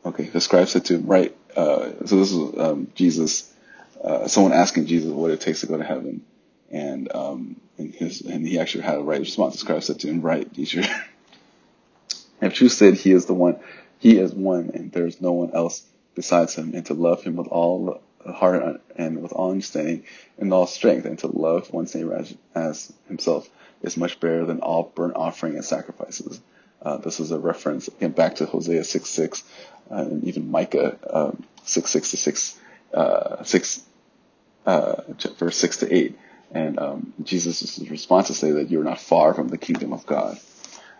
okay, 0.04 0.24
the 0.24 0.40
scribe 0.40 0.66
said 0.66 0.84
to 0.86 0.94
him, 0.94 1.06
right, 1.06 1.36
uh, 1.56 1.90
so 2.06 2.16
this 2.16 2.32
is 2.32 2.58
um, 2.58 2.90
Jesus, 2.96 3.52
uh, 4.02 4.26
someone 4.26 4.52
asking 4.52 4.86
Jesus 4.86 5.12
what 5.12 5.30
it 5.30 5.40
takes 5.40 5.60
to 5.60 5.66
go 5.66 5.76
to 5.76 5.84
heaven. 5.84 6.24
And, 6.72 7.14
um, 7.14 7.60
and, 7.78 7.94
his, 7.94 8.20
and 8.20 8.46
he 8.46 8.58
actually 8.58 8.82
had 8.82 8.98
a 8.98 9.02
right 9.02 9.20
response. 9.20 9.54
The 9.54 9.58
scribe 9.60 9.82
said 9.84 10.00
to 10.00 10.08
him, 10.08 10.22
right, 10.22 10.52
teacher. 10.52 10.82
if 12.40 12.54
truth 12.54 12.72
said 12.72 12.94
he 12.94 13.12
is 13.12 13.26
the 13.26 13.34
one, 13.34 13.60
he 13.98 14.18
is 14.18 14.34
one, 14.34 14.72
and 14.74 14.90
there 14.90 15.06
is 15.06 15.20
no 15.20 15.32
one 15.32 15.52
else 15.52 15.84
besides 16.16 16.54
him, 16.54 16.74
and 16.74 16.84
to 16.86 16.94
love 16.94 17.22
him 17.22 17.36
with 17.36 17.46
all 17.48 18.02
heart 18.26 18.80
and 18.96 19.22
with 19.22 19.33
all 19.33 19.50
understanding 19.50 20.04
and 20.38 20.52
all 20.52 20.66
strength, 20.66 21.06
and 21.06 21.18
to 21.20 21.26
love 21.26 21.72
one's 21.72 21.94
neighbor 21.94 22.24
as, 22.54 22.92
himself 23.09 23.48
is 23.83 23.96
much 23.96 24.20
better 24.20 24.44
than 24.44 24.61
all 24.61 24.92
burnt 24.94 25.16
offering 25.16 25.54
and 25.54 25.64
sacrifices. 25.64 26.40
Uh, 26.83 26.96
this 26.98 27.20
is 27.20 27.30
a 27.30 27.38
reference 27.38 27.88
again 27.88 28.12
back 28.12 28.37
to 28.37 28.46
Hosea 28.46 28.85
6 28.85 29.09
6 29.09 29.44
uh, 29.90 29.94
and 29.96 30.24
even 30.24 30.50
Micah 30.50 30.98
um, 31.11 31.44
6 31.64 31.90
6 31.90 32.11
to 32.11 32.16
6, 32.16 32.61
uh, 32.94 33.42
6 33.42 33.83
uh, 34.66 35.02
verse 35.38 35.56
6 35.56 35.76
to 35.78 35.94
8. 35.94 36.18
And 36.52 36.78
um, 36.78 37.12
Jesus' 37.22 37.78
response 37.78 38.26
to 38.26 38.35
say 38.35 38.50
that 38.52 38.70
you're 38.70 38.85
not 38.85 39.00
far 39.00 39.35
from 39.35 39.48
the 39.48 39.59
kingdom 39.59 39.92
of 39.92 40.04
God. 40.06 40.38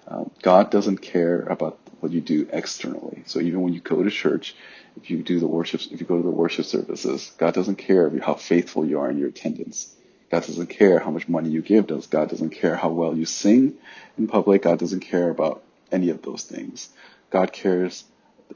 Um, 0.07 0.31
God 0.43 0.71
doesn't 0.71 0.99
care 0.99 1.41
about 1.43 1.80
what 2.01 2.13
you 2.13 2.21
do 2.21 2.49
externally. 2.53 3.23
So 3.27 3.41
even 3.41 3.63
when 3.63 3.73
you 3.73 3.81
go 3.81 4.03
to 4.03 4.11
church, 4.11 4.55
if 4.97 5.11
you 5.11 5.23
do 5.23 5.39
the 5.39 5.47
worship, 5.47 5.81
if 5.91 6.01
you 6.01 6.07
go 6.07 6.17
to 6.17 6.23
the 6.23 6.31
worship 6.31 6.67
services, 6.67 7.33
God 7.39 7.55
doesn't 7.55 7.77
care 7.77 8.11
how 8.21 8.35
faithful 8.35 8.85
you 8.85 9.01
are 9.01 9.11
in 9.11 9.19
your 9.19 9.29
attendance. 9.29 9.95
God 10.31 10.45
doesn't 10.47 10.69
care 10.69 10.99
how 11.01 11.11
much 11.11 11.29
money 11.29 11.51
you 11.51 11.61
give. 11.61 11.89
Does 11.89 12.07
God 12.07 12.31
doesn't 12.31 12.51
care 12.51 12.77
how 12.77 12.91
well 12.91 13.17
you 13.17 13.27
sing 13.27 13.75
in 14.17 14.29
public. 14.29 14.63
God 14.63 14.79
doesn't 14.79 15.01
care 15.01 15.29
about 15.29 15.63
any 15.91 16.11
of 16.11 16.23
those 16.23 16.45
things. 16.45 16.89
God 17.31 17.53
cares 17.53 18.05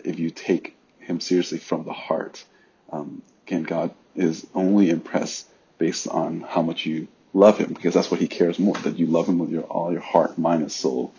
if 0.04 0.18
you 0.18 0.30
take 0.30 0.76
Him 1.00 1.20
seriously 1.20 1.58
from 1.58 1.84
the 1.84 1.92
heart. 1.92 2.44
Um, 2.90 3.22
again, 3.46 3.64
God 3.64 3.92
is 4.14 4.46
only 4.54 4.90
impressed 4.90 5.48
based 5.78 6.06
on 6.06 6.40
how 6.40 6.62
much 6.62 6.86
you 6.86 7.08
love 7.32 7.58
Him, 7.58 7.72
because 7.72 7.94
that's 7.94 8.10
what 8.10 8.20
He 8.20 8.28
cares 8.28 8.58
more. 8.58 8.76
That 8.76 8.98
you 8.98 9.06
love 9.06 9.28
Him 9.28 9.38
with 9.38 9.50
your 9.50 9.62
all 9.62 9.90
your 9.92 10.00
heart, 10.00 10.38
mind, 10.38 10.62
and 10.62 10.72
soul. 10.72 11.12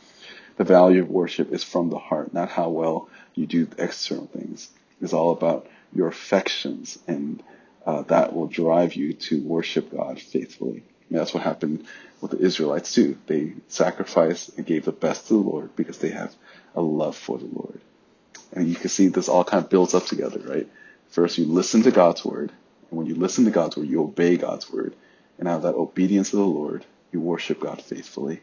The 0.57 0.63
value 0.65 1.01
of 1.01 1.09
worship 1.09 1.53
is 1.53 1.63
from 1.63 1.89
the 1.89 1.99
heart, 1.99 2.33
not 2.33 2.49
how 2.49 2.69
well 2.69 3.09
you 3.35 3.45
do 3.47 3.67
external 3.77 4.27
things 4.27 4.69
It's 5.01 5.13
all 5.13 5.31
about 5.31 5.67
your 5.93 6.07
affections, 6.07 6.99
and 7.07 7.43
uh, 7.85 8.03
that 8.03 8.33
will 8.35 8.47
drive 8.47 8.95
you 8.95 9.13
to 9.13 9.41
worship 9.41 9.91
God 9.91 10.19
faithfully. 10.21 10.83
And 11.09 11.19
that's 11.19 11.33
what 11.33 11.43
happened 11.43 11.85
with 12.21 12.31
the 12.31 12.39
Israelites 12.39 12.93
too. 12.93 13.17
They 13.27 13.53
sacrificed 13.67 14.57
and 14.57 14.65
gave 14.65 14.85
the 14.85 14.91
best 14.91 15.27
to 15.27 15.33
the 15.33 15.39
Lord 15.39 15.75
because 15.75 15.99
they 15.99 16.09
have 16.09 16.35
a 16.75 16.81
love 16.81 17.17
for 17.17 17.37
the 17.37 17.45
Lord. 17.53 17.81
And 18.53 18.67
you 18.67 18.75
can 18.75 18.89
see 18.89 19.07
this 19.09 19.29
all 19.29 19.43
kind 19.43 19.63
of 19.63 19.69
builds 19.69 19.93
up 19.95 20.05
together, 20.05 20.39
right? 20.39 20.67
First, 21.09 21.37
you 21.37 21.45
listen 21.45 21.83
to 21.83 21.91
God's 21.91 22.25
word, 22.25 22.51
and 22.89 22.97
when 22.97 23.07
you 23.07 23.15
listen 23.15 23.45
to 23.45 23.51
God's 23.51 23.77
word, 23.77 23.87
you 23.89 24.03
obey 24.03 24.37
God's 24.37 24.71
word, 24.71 24.95
and 25.39 25.47
out 25.47 25.57
of 25.57 25.63
that 25.63 25.75
obedience 25.75 26.31
to 26.31 26.37
the 26.37 26.43
Lord, 26.43 26.85
you 27.11 27.21
worship 27.21 27.59
God 27.61 27.81
faithfully. 27.81 28.41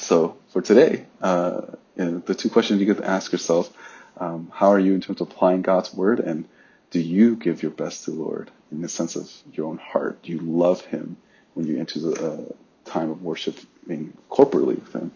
So 0.00 0.36
for 0.48 0.62
today, 0.62 1.06
uh, 1.20 1.62
you 1.96 2.04
know, 2.04 2.18
the 2.18 2.34
two 2.34 2.50
questions 2.50 2.80
you 2.80 2.86
get 2.86 2.98
to 2.98 3.08
ask 3.08 3.32
yourself 3.32 3.72
um, 4.18 4.50
how 4.52 4.72
are 4.72 4.78
you 4.78 4.94
in 4.94 5.00
terms 5.00 5.20
of 5.20 5.30
applying 5.30 5.62
God's 5.62 5.94
word? 5.94 6.20
And 6.20 6.46
do 6.90 7.00
you 7.00 7.36
give 7.36 7.62
your 7.62 7.70
best 7.70 8.04
to 8.04 8.10
the 8.10 8.16
Lord 8.16 8.50
in 8.72 8.82
the 8.82 8.88
sense 8.88 9.16
of 9.16 9.30
your 9.52 9.66
own 9.66 9.78
heart? 9.78 10.22
Do 10.22 10.32
you 10.32 10.38
love 10.38 10.80
Him 10.82 11.16
when 11.54 11.66
you 11.66 11.78
enter 11.78 12.00
the 12.00 12.32
uh, 12.32 12.52
time 12.84 13.10
of 13.10 13.22
worshiping 13.22 14.16
corporately 14.30 14.80
with 14.80 14.92
Him? 14.92 15.12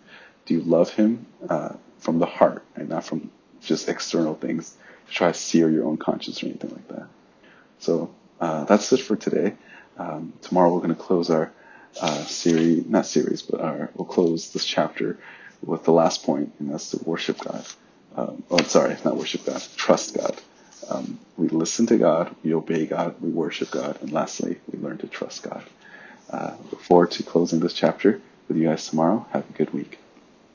Do 0.46 0.54
you 0.54 0.60
love 0.60 0.90
Him 0.90 1.26
uh, 1.48 1.74
from 1.98 2.18
the 2.18 2.26
heart 2.26 2.64
and 2.76 2.88
not 2.88 3.04
from 3.04 3.30
just 3.60 3.88
external 3.88 4.34
things 4.34 4.76
to 5.06 5.12
try 5.12 5.28
to 5.28 5.38
sear 5.38 5.68
your 5.70 5.84
own 5.84 5.96
conscience 5.96 6.42
or 6.42 6.46
anything 6.46 6.70
like 6.70 6.88
that? 6.88 7.06
So 7.78 8.14
uh, 8.40 8.64
that's 8.64 8.92
it 8.92 9.00
for 9.00 9.16
today. 9.16 9.54
Um, 9.98 10.32
tomorrow 10.42 10.72
we're 10.72 10.80
going 10.80 10.94
to 10.94 11.00
close 11.00 11.30
our 11.30 11.52
uh, 12.00 12.24
series, 12.24 12.86
not 12.86 13.06
series, 13.06 13.42
but 13.42 13.60
our, 13.60 13.90
we'll 13.94 14.06
close 14.06 14.52
this 14.52 14.64
chapter 14.64 15.18
with 15.64 15.84
the 15.84 15.92
last 15.92 16.24
point, 16.24 16.52
and 16.58 16.70
that's 16.70 16.90
to 16.90 16.98
worship 17.04 17.38
God 17.38 17.64
um, 18.16 18.42
oh, 18.50 18.62
sorry, 18.62 18.96
not 19.04 19.16
worship 19.16 19.44
God, 19.46 19.62
trust 19.76 20.16
God. 20.16 20.36
Um, 20.88 21.18
we 21.36 21.48
listen 21.48 21.86
to 21.86 21.96
God, 21.96 22.34
we 22.42 22.52
obey 22.54 22.86
God, 22.86 23.14
we 23.20 23.30
worship 23.30 23.70
God, 23.70 23.98
and 24.02 24.12
lastly, 24.12 24.58
we 24.70 24.78
learn 24.78 24.98
to 24.98 25.06
trust 25.06 25.42
God. 25.42 25.64
Uh, 26.28 26.54
look 26.70 26.80
forward 26.82 27.10
to 27.12 27.22
closing 27.22 27.60
this 27.60 27.72
chapter 27.74 28.20
with 28.48 28.56
you 28.56 28.68
guys 28.68 28.86
tomorrow. 28.88 29.26
Have 29.32 29.48
a 29.48 29.52
good 29.52 29.72
week. 29.72 29.98